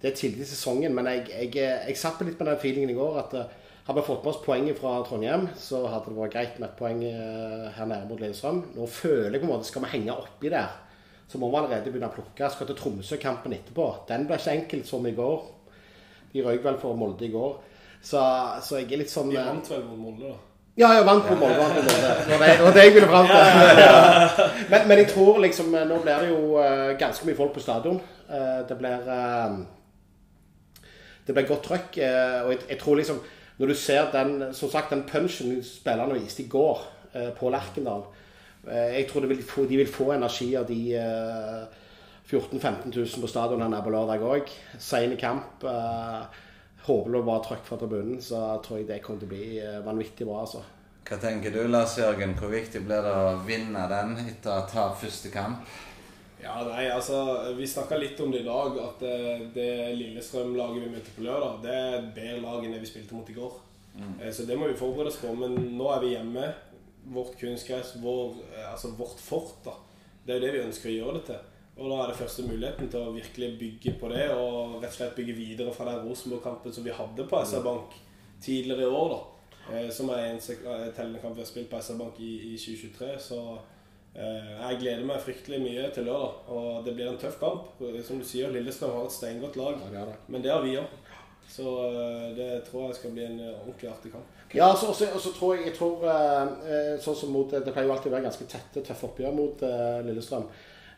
det 0.02 0.12
er 0.12 0.20
tidlig 0.20 0.46
i 0.46 0.52
sesongen. 0.52 0.94
Men 0.98 1.10
jeg, 1.10 1.26
jeg, 1.32 1.56
jeg 1.58 1.98
satt 1.98 2.22
litt 2.26 2.38
med 2.38 2.52
den 2.52 2.62
feelingen 2.62 2.94
i 2.94 2.98
går 2.98 3.18
at 3.24 3.34
eh, 3.40 3.58
hadde 3.88 3.98
vi 3.98 4.06
fått 4.06 4.22
med 4.22 4.32
oss 4.32 4.44
poenget 4.46 4.78
fra 4.78 5.00
Trondheim, 5.08 5.48
så 5.58 5.82
hadde 5.90 6.12
det 6.12 6.20
vært 6.20 6.36
greit 6.36 6.60
med 6.62 6.68
et 6.70 6.78
poeng 6.78 7.02
eh, 7.08 7.66
her 7.74 7.90
nede 7.90 8.10
mot 8.10 8.22
Lillestrøm. 8.22 8.62
Nå 8.78 8.86
føler 8.86 9.34
jeg 9.34 9.42
på 9.42 9.50
en 9.50 9.54
måte 9.56 9.70
skal 9.70 9.86
vi 9.88 9.94
henge 9.96 10.14
oppi 10.14 10.54
der, 10.54 10.78
så 11.32 11.42
må 11.42 11.50
vi 11.50 11.58
allerede 11.58 11.90
begynne 11.90 12.12
å 12.12 12.14
plukke. 12.14 12.52
Skal 12.54 12.70
til 12.70 12.78
Tromsø-kampen 12.78 13.58
etterpå. 13.58 13.88
Den 14.12 14.28
ble 14.30 14.38
ikke 14.38 14.54
enkelt 14.60 14.90
som 14.90 15.10
i 15.10 15.16
går. 15.18 15.50
De 16.34 16.44
røyk 16.46 16.64
vel 16.64 16.78
for 16.82 16.96
Molde 16.96 17.26
i 17.28 17.32
går. 17.34 17.58
Så, 18.02 18.22
så 18.66 18.80
jeg 18.80 18.88
er 18.92 19.02
litt 19.04 19.12
sånn 19.14 19.30
De 19.30 19.38
eh, 19.38 19.46
vant 19.46 19.68
vel 19.70 19.84
mot 19.86 20.00
Molde, 20.08 20.32
da. 20.32 20.38
ja, 20.82 20.94
jeg 20.98 21.06
vant 21.06 21.28
på 21.28 21.36
Molde. 21.38 21.58
vant 21.60 21.76
på 21.76 21.84
Molde. 21.86 22.14
Det 22.30 22.40
var 22.40 22.48
det, 22.48 22.56
det 22.58 22.66
var 22.66 22.78
det 22.78 22.86
jeg 22.88 22.96
ville 22.96 23.10
fram 23.12 23.28
til. 23.28 24.64
Men, 24.72 24.88
men 24.90 24.98
jeg 25.04 25.10
tror 25.12 25.40
liksom 25.44 25.70
Nå 25.76 26.00
blir 26.06 26.24
det 26.26 26.32
jo 26.32 26.42
eh, 26.64 26.88
ganske 27.02 27.28
mye 27.28 27.38
folk 27.38 27.54
på 27.58 27.64
stadion. 27.66 28.00
Eh, 28.32 28.58
det 28.70 28.78
blir 28.80 29.12
eh, 29.18 29.60
Det 31.28 31.36
blir 31.38 31.48
godt 31.52 31.64
trøkk. 31.68 31.98
eh, 32.02 32.40
og 32.46 32.52
jeg, 32.56 32.64
jeg 32.70 32.80
tror 32.82 32.96
liksom 33.02 33.22
Når 33.62 33.68
du 33.68 33.76
ser 33.78 34.08
den 34.16 34.54
som 34.58 34.70
sagt, 34.74 34.90
den 34.90 35.04
punchen 35.06 35.60
spillerne 35.64 36.18
viste 36.18 36.42
i 36.44 36.50
går 36.50 36.82
eh, 37.14 37.30
på 37.38 37.50
Lerkendal 37.54 38.08
eh, 38.68 38.98
Jeg 38.98 39.08
tror 39.12 39.22
de 39.22 39.28
vil, 39.36 39.44
få, 39.46 39.66
de 39.70 39.78
vil 39.78 39.88
få 39.92 40.12
energi 40.16 40.56
av 40.58 40.66
de 40.72 40.80
eh, 40.98 41.62
14 42.26 42.60
000-15 42.60 42.96
000 42.96 43.22
på 43.24 43.30
stadion 43.30 43.64
her 43.66 43.84
på 43.84 43.94
lørdag 43.94 44.24
òg. 44.24 44.52
Sein 44.80 45.18
kamp. 45.20 45.64
Eh, 45.68 46.42
håper 46.86 47.14
det 47.14 47.24
var 47.28 47.44
trøkk 47.46 47.66
fra 47.68 47.78
tribunen, 47.78 48.22
så 48.22 48.42
tror 48.66 48.82
jeg 48.82 48.90
det 48.90 49.02
kommer 49.06 49.22
til 49.22 49.30
å 49.30 49.34
bli 49.36 49.48
eh, 49.62 49.82
vanvittig 49.86 50.28
bra. 50.28 50.42
altså. 50.46 50.64
Hva 51.08 51.18
tenker 51.22 51.54
du, 51.54 51.64
Lars 51.68 51.98
Jørgen? 52.00 52.36
Hvor 52.40 52.54
viktig 52.54 52.84
blir 52.86 53.04
det 53.06 53.14
å 53.14 53.40
vinne 53.46 53.88
den 53.92 54.16
etter 54.24 54.54
å 54.54 54.68
ta 54.70 54.90
første 54.98 55.34
kamp? 55.34 55.66
Ja, 56.42 56.56
nei, 56.66 56.88
altså, 56.90 57.54
Vi 57.58 57.68
snakka 57.70 58.00
litt 58.02 58.20
om 58.24 58.32
det 58.34 58.42
i 58.42 58.48
dag, 58.48 58.78
at 58.82 59.04
det, 59.04 59.52
det 59.54 59.72
Lillestrøm-laget 60.00 60.88
vi 60.88 60.94
møter 60.96 61.18
på 61.18 61.26
lørdag, 61.26 61.60
det 61.66 61.76
er 61.76 62.08
bedre 62.16 62.40
lag 62.46 62.66
enn 62.66 62.74
det 62.74 62.82
vi 62.82 62.90
spilte 62.90 63.18
mot 63.18 63.30
i 63.30 63.38
går. 63.38 63.60
Mm. 63.92 64.18
Så 64.34 64.48
det 64.48 64.58
må 64.58 64.70
vi 64.72 64.80
forberede 64.80 65.12
oss 65.12 65.20
på. 65.22 65.34
Men 65.36 65.58
nå 65.78 65.90
er 65.94 66.04
vi 66.04 66.14
hjemme. 66.16 66.52
Vårt 67.12 67.38
kunstgress, 67.40 67.96
vår, 68.02 68.38
eh, 68.56 68.68
altså 68.72 68.94
vårt 68.98 69.20
fort. 69.20 69.58
da. 69.66 69.76
Det 70.26 70.34
er 70.34 70.40
jo 70.40 70.46
det 70.46 70.54
vi 70.54 70.66
ønsker 70.68 70.90
å 70.90 70.98
gjøre 70.98 71.20
det 71.20 71.26
til. 71.30 71.48
Og 71.82 71.90
da 71.90 71.98
er 72.04 72.12
det 72.12 72.20
første 72.20 72.44
muligheten 72.46 72.90
til 72.94 73.02
å 73.02 73.14
virkelig 73.16 73.48
bygge 73.60 73.94
på 74.00 74.10
det, 74.14 74.28
og 74.38 74.76
rett 74.84 74.92
og 74.92 74.98
slett 75.00 75.16
bygge 75.18 75.34
videre 75.34 75.74
fra 75.74 75.88
den 75.90 76.04
Rosenborg-kampen 76.06 76.74
som 76.76 76.86
vi 76.86 76.94
hadde 76.94 77.26
på 77.32 77.40
SR 77.48 77.64
Bank 77.66 77.96
tidligere 78.46 78.86
i 78.86 78.96
år. 79.02 79.10
da. 79.16 79.78
Eh, 79.80 79.90
Som 79.94 80.10
er 80.14 80.28
en 80.30 80.38
eh, 80.38 80.92
tellende 80.96 81.20
kamp 81.24 81.36
vi 81.36 81.42
har 81.42 81.50
spilt 81.50 81.70
på 81.72 81.82
SR 81.82 81.98
Bank 81.98 82.20
i, 82.20 82.54
i 82.54 82.58
2023. 82.58 83.10
Så 83.20 83.40
eh, 84.16 84.52
jeg 84.62 84.80
gleder 84.84 85.06
meg 85.10 85.22
fryktelig 85.26 85.62
mye 85.64 85.90
til 85.96 86.06
lørdag. 86.06 86.50
Og 86.54 86.86
det 86.86 86.94
blir 86.98 87.10
en 87.10 87.18
tøff 87.22 87.40
kamp. 87.42 87.74
Som 88.06 88.20
du 88.22 88.26
sier, 88.30 88.52
Lillestrøm 88.54 88.94
har 89.00 89.06
et 89.10 89.18
steingodt 89.18 89.58
lag. 89.58 89.80
Ja, 89.82 89.90
det 89.96 90.02
er 90.04 90.12
det. 90.14 90.20
Men 90.28 90.46
det 90.46 90.52
har 90.54 90.62
vi 90.66 90.78
òg. 90.78 90.98
Så 91.52 91.66
det 92.38 92.64
tror 92.70 92.86
jeg 92.92 92.96
skal 92.96 93.12
bli 93.12 93.26
en 93.26 93.40
ordentlig 93.50 93.90
artig 93.92 94.12
kamp. 94.14 94.28
Ja, 94.54 94.70
og 94.72 94.78
så- 94.78 94.88
og 94.88 94.96
så 94.96 95.06
og 95.16 95.20
så 95.22 95.32
tror 95.34 95.56
jeg, 95.56 95.66
jeg 95.66 95.74
tror, 95.76 96.00
sånn 97.04 97.16
som 97.16 97.30
mot, 97.32 97.50
Det 97.52 97.74
pleier 97.74 97.88
jo 97.88 97.94
alltid 97.94 98.12
å 98.12 98.16
være 98.16 98.24
ganske 98.30 98.48
tette, 98.48 98.84
tøffe 98.88 99.08
oppgjør 99.10 99.34
mot 99.36 99.60
Lillestrøm. 100.06 100.46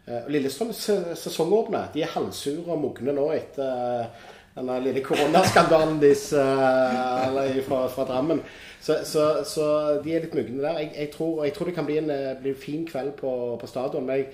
Eh, 0.06 0.24
Lillestrøm 0.28 0.74
sesongåpne. 0.76 1.88
De 1.94 2.04
er 2.04 2.12
halvsure 2.12 2.66
og 2.68 2.82
mugne 2.82 3.14
nå 3.16 3.30
etter 3.38 3.70
eh, 4.04 4.32
denne 4.58 4.80
lille 4.84 5.04
koronaskandalen 5.06 6.02
deres 6.02 6.26
eh, 6.36 7.62
fra, 7.64 7.86
fra 7.94 8.08
Drammen. 8.10 8.42
Så, 8.84 9.00
så, 9.08 9.28
så 9.48 9.68
de 10.04 10.12
er 10.12 10.26
litt 10.26 10.36
mugne 10.36 10.60
der. 10.60 10.82
Jeg, 10.82 10.92
jeg, 10.98 11.12
tror, 11.14 11.46
jeg 11.48 11.56
tror 11.56 11.70
det 11.70 11.78
kan 11.78 11.88
bli 11.88 12.02
en, 12.02 12.12
bli 12.42 12.52
en 12.52 12.60
fin 12.60 12.84
kveld 12.90 13.16
på, 13.22 13.32
på 13.62 13.70
stadion. 13.70 14.10
Men 14.10 14.28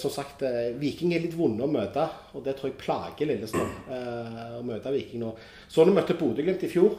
som 0.00 0.08
sagt, 0.08 0.40
Viking 0.80 1.10
er 1.12 1.20
litt 1.20 1.34
vonde 1.36 1.66
å 1.66 1.68
møte, 1.68 2.06
og 2.32 2.40
det 2.40 2.54
tror 2.56 2.70
jeg 2.70 2.78
plager 2.80 3.28
Lillestrøm. 3.28 3.74
å 4.56 4.62
møte 4.64 4.94
Viking 4.94 5.20
nå. 5.20 5.34
Så 5.68 5.84
du 5.84 5.92
møtte 5.92 6.16
Bodø-Glimt 6.16 6.64
i 6.64 6.70
fjor 6.72 6.94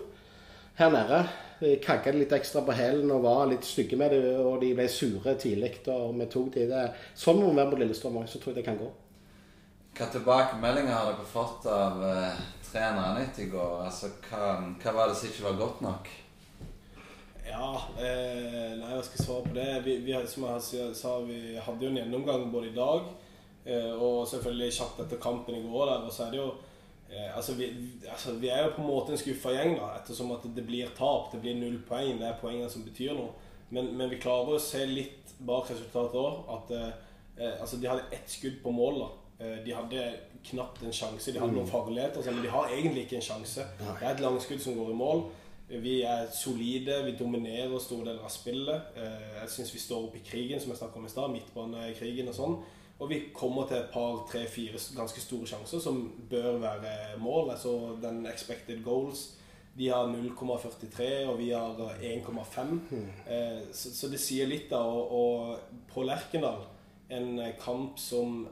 her 0.79 0.93
nede. 0.93 1.23
De 1.59 1.75
Kagga 1.83 2.11
det 2.11 2.23
litt 2.23 2.33
ekstra 2.35 2.63
på 2.65 2.75
hælen 2.75 3.11
og 3.13 3.23
var 3.23 3.45
litt 3.47 3.63
stygge 3.67 3.97
med 3.99 4.11
det, 4.11 4.23
og 4.41 4.59
de 4.63 4.73
ble 4.75 4.87
sure 4.91 5.35
tidlig. 5.39 5.77
Og 5.93 6.17
vi 6.17 6.27
tok 6.31 6.49
de 6.57 6.67
det. 6.71 6.83
Sånn 7.15 7.39
må 7.39 7.51
vi 7.51 7.61
være 7.61 7.71
på 7.71 7.79
Lillestrøm 7.83 8.19
òg, 8.19 8.27
så 8.27 8.41
tror 8.41 8.53
jeg 8.53 8.61
det 8.61 8.67
kan 8.67 8.81
gå. 8.81 8.89
Hva 9.93 10.09
tilbakemeldinger 10.09 10.95
har 10.95 11.11
dere 11.11 11.29
fått 11.29 11.67
av 11.69 12.01
uh, 12.01 12.43
treneren 12.65 13.21
etter 13.21 13.45
i 13.45 13.51
går? 13.53 13.83
Altså, 13.85 14.09
hva, 14.25 14.57
hva 14.81 14.93
var 14.97 15.11
det 15.11 15.19
som 15.19 15.29
ikke 15.29 15.45
var 15.45 15.59
godt 15.61 15.83
nok? 15.85 16.11
Ja, 17.43 17.69
eh, 17.99 18.71
nei, 18.79 18.93
jeg 18.95 19.05
skal 19.05 19.25
svare 19.25 19.45
på 19.45 19.53
det? 19.53 19.67
Vi, 19.85 19.97
vi, 20.05 20.15
som 20.31 20.47
jeg 20.47 20.93
sa, 20.97 21.17
vi 21.27 21.57
hadde 21.61 21.85
jo 21.85 21.91
en 21.91 21.99
gjennomgang 21.99 22.47
både 22.49 22.71
i 22.71 22.75
dag 22.75 23.09
eh, 23.67 23.91
og 23.93 24.23
selvfølgelig 24.31 24.73
kjapt 24.79 25.01
etter 25.03 25.21
kampen 25.21 25.59
i 25.59 25.65
går. 25.67 25.85
der, 25.91 26.07
og 26.07 26.15
så 26.15 26.25
er 26.25 26.33
det 26.33 26.39
jo 26.39 26.47
eh, 27.09 27.35
altså, 27.37 27.53
vi, 27.53 27.69
altså, 28.11 28.33
vi 28.41 28.49
er 28.49 28.63
jo 28.63 28.73
på 28.75 28.81
en 28.81 28.87
måte 28.87 29.11
en 29.15 29.17
skuffa 29.21 29.51
gjeng, 29.55 29.75
da, 29.79 29.91
ettersom 29.99 30.31
at 30.35 30.45
det 30.55 30.65
blir 30.67 30.91
tap. 30.97 31.31
Det 31.33 31.41
blir 31.41 31.55
null 31.59 31.79
poeng. 31.87 32.19
Det 32.19 32.27
er 32.29 32.39
poengene 32.41 32.69
som 32.69 32.83
betyr 32.87 33.13
noe. 33.17 33.31
Men, 33.73 33.91
men 33.97 34.09
vi 34.09 34.19
klarer 34.21 34.53
å 34.55 34.61
se 34.61 34.85
litt 34.85 35.33
bak 35.39 35.69
resultatet 35.71 36.15
òg. 36.21 36.43
At 36.57 36.71
eh, 36.77 36.89
eh, 37.37 37.55
altså, 37.61 37.77
de 37.81 37.89
hadde 37.89 38.09
ett 38.11 38.29
skudd 38.29 38.61
på 38.63 38.71
mål. 38.71 38.99
da. 39.03 39.11
Eh, 39.45 39.55
De 39.65 39.73
hadde 39.73 40.03
knapt 40.49 40.83
en 40.83 40.93
sjanse. 40.93 41.31
De 41.31 41.39
hadde 41.39 41.55
noen 41.55 41.69
farligheter, 41.71 42.25
men 42.31 42.43
de 42.43 42.51
har 42.51 42.67
egentlig 42.75 43.05
ikke 43.07 43.15
en 43.21 43.29
sjanse. 43.29 43.63
Det 43.79 44.03
er 44.03 44.11
et 44.13 44.21
langskudd 44.25 44.61
som 44.61 44.75
går 44.77 44.91
i 44.91 44.99
mål. 44.99 45.23
Vi 45.73 45.93
er 46.05 46.27
solide, 46.35 46.97
vi 47.05 47.13
dominerer 47.17 47.71
store 47.81 48.05
deler 48.11 48.25
av 48.27 48.29
spillet. 48.29 48.89
Eh, 48.99 49.29
Jeg 49.41 49.49
syns 49.49 49.71
vi 49.73 49.79
står 49.79 50.03
opp 50.09 50.15
i 50.19 50.21
krigen, 50.27 50.59
som 50.59 50.69
jeg 50.73 50.77
snakket 50.81 50.99
om 50.99 51.05
i 51.07 51.09
stad. 51.13 51.31
Midtbanekrigen 51.33 52.27
og 52.29 52.35
sånn. 52.37 52.57
Og 53.03 53.09
vi 53.11 53.19
kommer 53.35 53.67
til 53.67 53.77
et 53.81 53.89
par, 53.91 54.21
tre, 54.29 54.45
fire 54.47 54.79
ganske 54.95 55.21
store 55.21 55.47
sjanser 55.49 55.81
som 55.83 56.01
bør 56.31 56.57
være 56.63 56.93
mål. 57.19 57.51
Altså 57.55 57.73
den 58.03 58.23
expected 58.31 58.83
goals. 58.85 59.33
De 59.77 59.87
har 59.89 60.05
0,43, 60.05 61.07
og 61.27 61.39
vi 61.39 61.49
har 61.49 61.79
1,5. 61.99 62.73
Eh, 63.27 63.61
Så, 63.73 63.89
så 63.97 64.07
det 64.11 64.19
sier 64.21 64.47
litt, 64.47 64.67
da. 64.69 64.77
Og, 64.85 65.11
og 65.11 65.83
på 65.93 66.03
Lerkendal, 66.05 66.61
en 67.09 67.41
kamp 67.61 67.99
som 67.99 68.47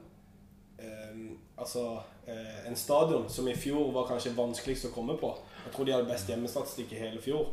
eh, 0.78 1.18
Altså 1.58 1.84
eh, 2.26 2.66
en 2.68 2.76
stadion 2.76 3.28
som 3.30 3.46
i 3.48 3.54
fjor 3.54 3.92
var 3.94 4.08
kanskje 4.08 4.34
vanskeligst 4.36 4.88
å 4.88 4.94
komme 4.94 5.14
på. 5.20 5.30
Jeg 5.64 5.74
tror 5.76 5.86
de 5.86 5.92
hadde 5.94 6.10
best 6.10 6.28
hjemmestatistikk 6.32 6.92
i 6.96 7.02
hele 7.04 7.20
fjor. 7.22 7.52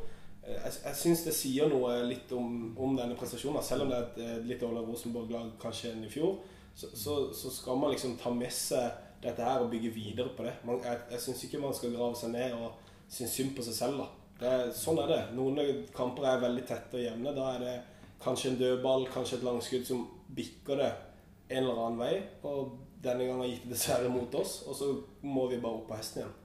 Jeg 0.49 0.71
jeg 0.85 0.95
syns 0.97 1.21
det 1.27 1.33
sier 1.37 1.69
noe 1.69 1.91
litt 2.09 2.31
om, 2.33 2.71
om 2.79 2.95
denne 2.97 3.13
prestasjonen. 3.19 3.61
Selv 3.63 3.85
om 3.85 3.91
det 3.91 3.97
er 3.99 4.07
et 4.07 4.17
eh, 4.25 4.39
litt 4.49 4.63
dårligere 4.63 4.87
Rosenborg-lag 4.89 5.51
kanskje 5.61 5.91
enn 5.93 6.07
i 6.07 6.09
fjor, 6.09 6.39
så, 6.79 6.87
så, 6.95 7.33
så 7.33 7.49
skal 7.51 7.77
man 7.77 7.91
liksom 7.91 8.15
ta 8.17 8.31
med 8.31 8.51
seg 8.55 9.07
dette 9.19 9.43
her 9.43 9.59
og 9.59 9.71
bygge 9.71 9.91
videre 9.91 10.31
på 10.35 10.45
det. 10.45 10.53
Man, 10.63 10.79
jeg 10.83 10.99
jeg 11.11 11.23
syns 11.25 11.43
ikke 11.43 11.59
man 11.59 11.75
skal 11.75 11.91
grave 11.95 12.15
seg 12.15 12.31
ned 12.31 12.55
og 12.55 12.77
synes 13.11 13.35
synd 13.35 13.55
på 13.57 13.65
seg 13.67 13.75
selv. 13.75 13.99
da. 13.99 14.07
Det 14.39 14.75
sånn 14.79 15.01
er 15.03 15.11
det. 15.11 15.19
Noen 15.35 15.59
kamper 15.95 16.29
er 16.29 16.45
veldig 16.45 16.63
tette 16.69 16.95
og 16.95 17.03
jevne. 17.03 17.35
Da 17.35 17.49
er 17.55 17.65
det 17.65 17.75
kanskje 18.23 18.53
en 18.53 18.61
dødball, 18.61 19.09
kanskje 19.11 19.41
et 19.41 19.47
langskudd 19.49 19.89
som 19.89 20.05
bikker 20.35 20.79
det 20.79 20.89
en 21.49 21.65
eller 21.65 21.83
annen 21.83 21.99
vei. 21.99 22.13
Og 22.47 22.77
denne 23.03 23.27
gangen 23.27 23.51
gikk 23.51 23.67
det 23.67 23.75
dessverre 23.75 24.13
mot 24.13 24.39
oss, 24.39 24.61
og 24.67 24.79
så 24.79 24.93
må 25.27 25.49
vi 25.51 25.59
bare 25.59 25.81
opp 25.81 25.91
på 25.91 25.99
hesten 25.99 26.23
igjen. 26.23 26.35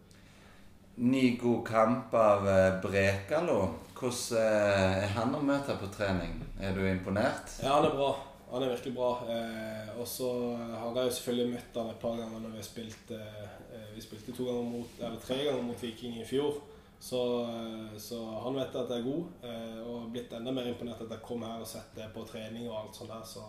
Ny 1.14 1.24
god 1.38 1.64
kamp 1.66 2.14
av 2.18 2.46
eh, 2.50 2.74
Brekalo. 2.82 3.62
Hvordan 3.94 4.42
eh, 4.42 5.00
er 5.06 5.14
han 5.14 5.34
å 5.34 5.46
møte 5.46 5.78
på 5.78 5.94
trening? 5.94 6.40
Er 6.58 6.74
du 6.74 6.82
imponert? 6.90 7.60
Ja, 7.62 7.78
han 7.78 7.92
er 7.92 7.94
bra. 7.94 8.14
Han 8.50 8.62
er 8.62 8.74
virkelig 8.74 8.94
bra. 8.94 9.10
Eh, 9.30 9.88
og 10.00 10.06
så 10.08 10.28
har 10.56 10.92
jeg 10.96 11.08
jo 11.08 11.16
selvfølgelig 11.16 11.54
møtt 11.54 11.80
han 11.80 11.90
et 11.90 12.02
par 12.02 12.20
ganger 12.20 12.42
når 12.42 12.54
vi 12.54 12.60
har 12.60 12.68
spilt 12.68 13.10
eh, 13.16 13.42
eh, 13.72 13.88
Vi 13.96 14.04
spilte 14.04 14.34
to 14.36 14.46
ganger 14.46 14.70
mot, 14.70 15.00
eller 15.00 15.20
tre 15.22 15.40
ganger 15.44 15.62
mot 15.66 15.82
Viking 15.82 16.20
i 16.20 16.28
fjor. 16.28 16.60
Så, 17.04 17.20
eh, 17.44 17.98
så 18.00 18.18
han 18.44 18.54
vet 18.56 18.76
at 18.80 18.92
jeg 18.92 19.02
er 19.02 19.08
god, 19.08 19.24
eh, 19.44 19.80
og 19.84 19.98
har 20.00 20.12
blitt 20.14 20.36
enda 20.36 20.54
mer 20.56 20.70
imponert 20.70 21.02
at 21.04 21.10
jeg 21.12 21.24
kom 21.26 21.42
her 21.44 21.60
og 21.60 21.68
sett 21.68 21.90
det 21.96 22.06
på 22.14 22.22
trening 22.28 22.68
og 22.68 22.78
alt 22.78 22.96
sånt 22.96 23.12
der. 23.12 23.26
Så 23.28 23.42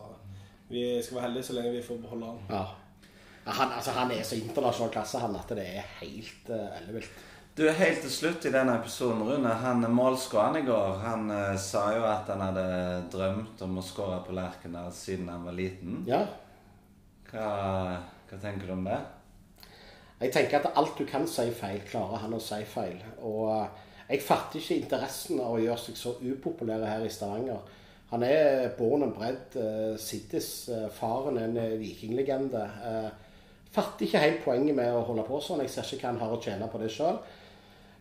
vi 0.67 0.81
skal 1.03 1.19
være 1.19 1.27
heldige 1.29 1.47
så 1.49 1.55
lenge 1.55 1.75
vi 1.77 1.85
får 1.85 2.01
beholde 2.03 2.33
han. 2.33 2.41
Ja, 2.49 2.65
Han, 3.45 3.71
altså, 3.77 3.91
han 3.91 4.11
er 4.11 4.23
så 4.25 4.35
internasjonal 4.35 4.91
klasse 4.91 5.19
han 5.21 5.35
at 5.37 5.51
det 5.53 5.65
er 5.77 5.89
helt 5.99 6.47
uh, 6.49 6.79
ellevilt. 6.79 7.11
Du, 7.55 7.63
Helt 7.71 8.01
til 8.03 8.11
slutt 8.11 8.45
i 8.49 8.51
denne 8.51 8.73
episoden, 8.75 9.21
Rune. 9.23 9.51
Han 9.61 9.85
målskåreren 9.95 10.57
i 10.59 10.65
går 10.67 10.97
han 11.05 11.29
eh, 11.31 11.53
sa 11.55 11.85
jo 11.95 12.01
at 12.03 12.27
han 12.27 12.41
hadde 12.43 12.65
drømt 13.13 13.61
om 13.63 13.77
å 13.79 13.83
skåre 13.85 14.17
på 14.25 14.35
Lerkendal 14.35 14.89
siden 14.91 15.29
han 15.31 15.45
var 15.47 15.55
liten. 15.55 16.01
Ja. 16.09 16.19
Hva, 17.29 17.45
hva 18.27 18.39
tenker 18.43 18.67
du 18.67 18.73
om 18.75 18.83
det? 18.83 18.97
Jeg 20.19 20.33
tenker 20.35 20.59
at 20.59 20.75
alt 20.75 20.99
du 20.99 21.05
kan 21.07 21.23
si 21.31 21.47
feil, 21.55 21.79
klarer 21.87 22.25
han 22.25 22.35
å 22.35 22.41
si 22.43 22.59
feil. 22.67 22.99
Og 23.23 23.47
eh, 23.53 23.79
jeg 24.09 24.25
fatter 24.27 24.59
ikke 24.59 24.81
interessen 24.81 25.39
av 25.39 25.55
å 25.55 25.63
gjøre 25.63 25.79
seg 25.85 26.01
så 26.01 26.13
upopulær 26.19 26.83
her 26.83 27.07
i 27.07 27.13
Stavanger. 27.13 27.63
Han 28.11 28.27
er 28.27 28.75
born 28.77 29.07
and 29.07 29.15
bred 29.15 29.55
uh, 29.55 29.95
Siddis. 29.97 30.67
Uh, 30.67 30.89
faren 30.93 31.39
er 31.39 31.47
en 31.47 31.57
eh, 31.63 31.79
vikinglegende. 31.79 32.67
Uh, 32.83 33.63
fatter 33.73 34.05
ikke 34.05 34.21
helt 34.21 34.43
poenget 34.43 34.75
med 34.77 34.91
å 34.91 35.07
holde 35.07 35.23
på 35.25 35.39
sånn. 35.39 35.63
Jeg 35.63 35.73
ser 35.73 35.95
ikke 35.95 36.03
hva 36.05 36.13
han 36.13 36.21
har 36.21 36.35
å 36.35 36.43
tjene 36.43 36.69
på 36.69 36.83
det 36.83 36.91
sjøl. 36.93 37.23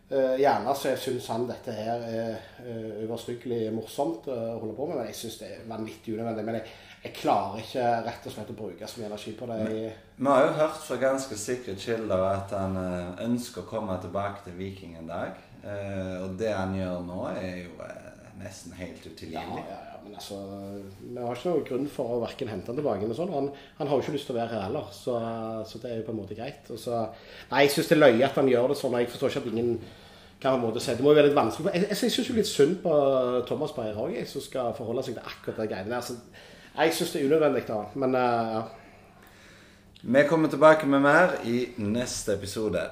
Eh, 0.09 0.35
gjerne 0.37 0.73
så 0.77 0.91
syns 1.01 1.27
han 1.33 1.47
dette 1.49 1.73
her 1.73 2.03
er 2.05 2.35
uh, 2.61 2.97
overstyggelig 3.07 3.71
morsomt 3.73 4.27
å 4.29 4.35
holde 4.59 4.75
på 4.77 4.85
med, 4.85 4.99
men 4.99 5.07
jeg 5.09 5.17
syns 5.17 5.39
det 5.39 5.47
er 5.49 5.63
vanvittig 5.65 6.13
unødvendig. 6.13 6.43
Men 6.45 6.57
jeg, 6.59 6.75
jeg, 7.07 7.13
klarer 7.23 7.63
ikke 7.63 7.85
rett 8.05 8.27
og 8.29 8.35
slett 8.35 8.51
å 8.53 8.57
bruke 8.59 8.89
så 8.89 9.01
mye 9.01 9.09
energi 9.09 9.33
på 9.39 9.49
det. 9.49 9.57
Vi 9.65 10.29
har 10.29 10.45
jo 10.45 10.53
hørt 10.59 10.77
fra 10.85 10.99
ganske 11.01 11.39
sikre 11.41 11.73
kilder 11.81 12.27
at 12.27 12.53
han 12.53 12.77
uh, 12.77 13.17
ønsker 13.25 13.63
å 13.63 13.69
komme 13.71 13.97
tilbake 14.03 14.45
til 14.45 14.59
Viking 14.61 14.93
en 15.01 15.09
dag. 15.09 15.41
Uh, 15.65 16.27
og 16.27 16.37
det 16.37 16.53
han 16.53 16.77
gjør 16.77 17.01
nå, 17.09 17.19
er 17.41 17.63
jo 17.63 17.89
nesten 18.37 18.77
helt 18.77 19.01
utilgivelig. 19.01 19.63
Ja, 19.65 19.73
ja, 19.73 19.83
ja, 19.89 19.94
men 20.05 20.15
altså 20.15 20.37
Vi 21.01 21.17
har 21.17 21.35
ikke 21.35 21.51
noen 21.51 21.67
grunn 21.67 21.89
for 21.91 22.15
å 22.15 22.21
verken 22.21 22.51
hente 22.51 22.71
han 22.71 22.79
tilbake 22.79 23.07
eller 23.07 23.17
sånn. 23.17 23.33
Han, 23.33 23.51
han, 23.79 23.89
har 23.89 23.97
jo 23.97 24.05
ikke 24.05 24.15
lyst 24.15 24.29
til 24.29 24.35
å 24.35 24.39
være 24.39 24.53
her 24.53 24.65
heller, 24.67 24.87
så, 24.93 25.17
så, 25.67 25.81
det 25.81 25.91
er 25.91 25.99
jo 25.99 26.07
på 26.07 26.15
en 26.15 26.19
måte 26.21 26.37
greit. 26.37 26.71
Så, 26.79 27.03
nei, 27.51 27.65
jeg 27.65 27.75
syns 27.75 27.91
det 27.91 27.97
er 27.97 28.03
løye 28.05 28.25
at 28.29 28.39
han 28.39 28.51
gjør 28.51 28.71
det 28.71 28.79
sånn. 28.79 28.97
Jeg 29.01 29.11
forstår 29.11 29.33
ikke 29.33 29.43
at 29.43 29.51
ingen 29.51 29.71
kan 30.41 30.57
på 30.59 30.59
en 30.59 30.65
måte 30.67 30.83
si 30.83 30.93
Det 30.93 31.03
må 31.05 31.13
jo 31.13 31.19
være 31.19 31.31
litt 31.31 31.37
vanskelig. 31.37 31.73
Jeg, 31.73 31.87
jeg, 31.87 31.99
jeg 32.05 32.15
syns 32.15 32.29
jo 32.29 32.37
litt 32.37 32.51
synd 32.51 32.79
på 32.83 32.95
Thomas 33.49 33.75
Beyer 33.75 34.01
òg, 34.05 34.17
som 34.29 34.43
skal 34.43 34.75
forholde 34.77 35.05
seg 35.07 35.17
til 35.17 35.31
akkurat 35.31 35.63
de 35.63 35.69
greiene 35.71 35.95
der. 35.95 36.05
Så, 36.05 36.17
jeg 36.75 36.97
syns 36.97 37.15
det 37.15 37.21
er 37.21 37.29
unødvendig, 37.29 37.63
da. 37.69 37.79
Men 37.95 38.17
uh, 38.19 38.57
ja. 38.57 38.65
Vi 40.05 40.21
kommer 40.29 40.51
tilbake 40.51 40.85
med 40.85 41.01
mer 41.01 41.39
i 41.49 41.63
neste 41.81 42.35
episode. 42.35 42.83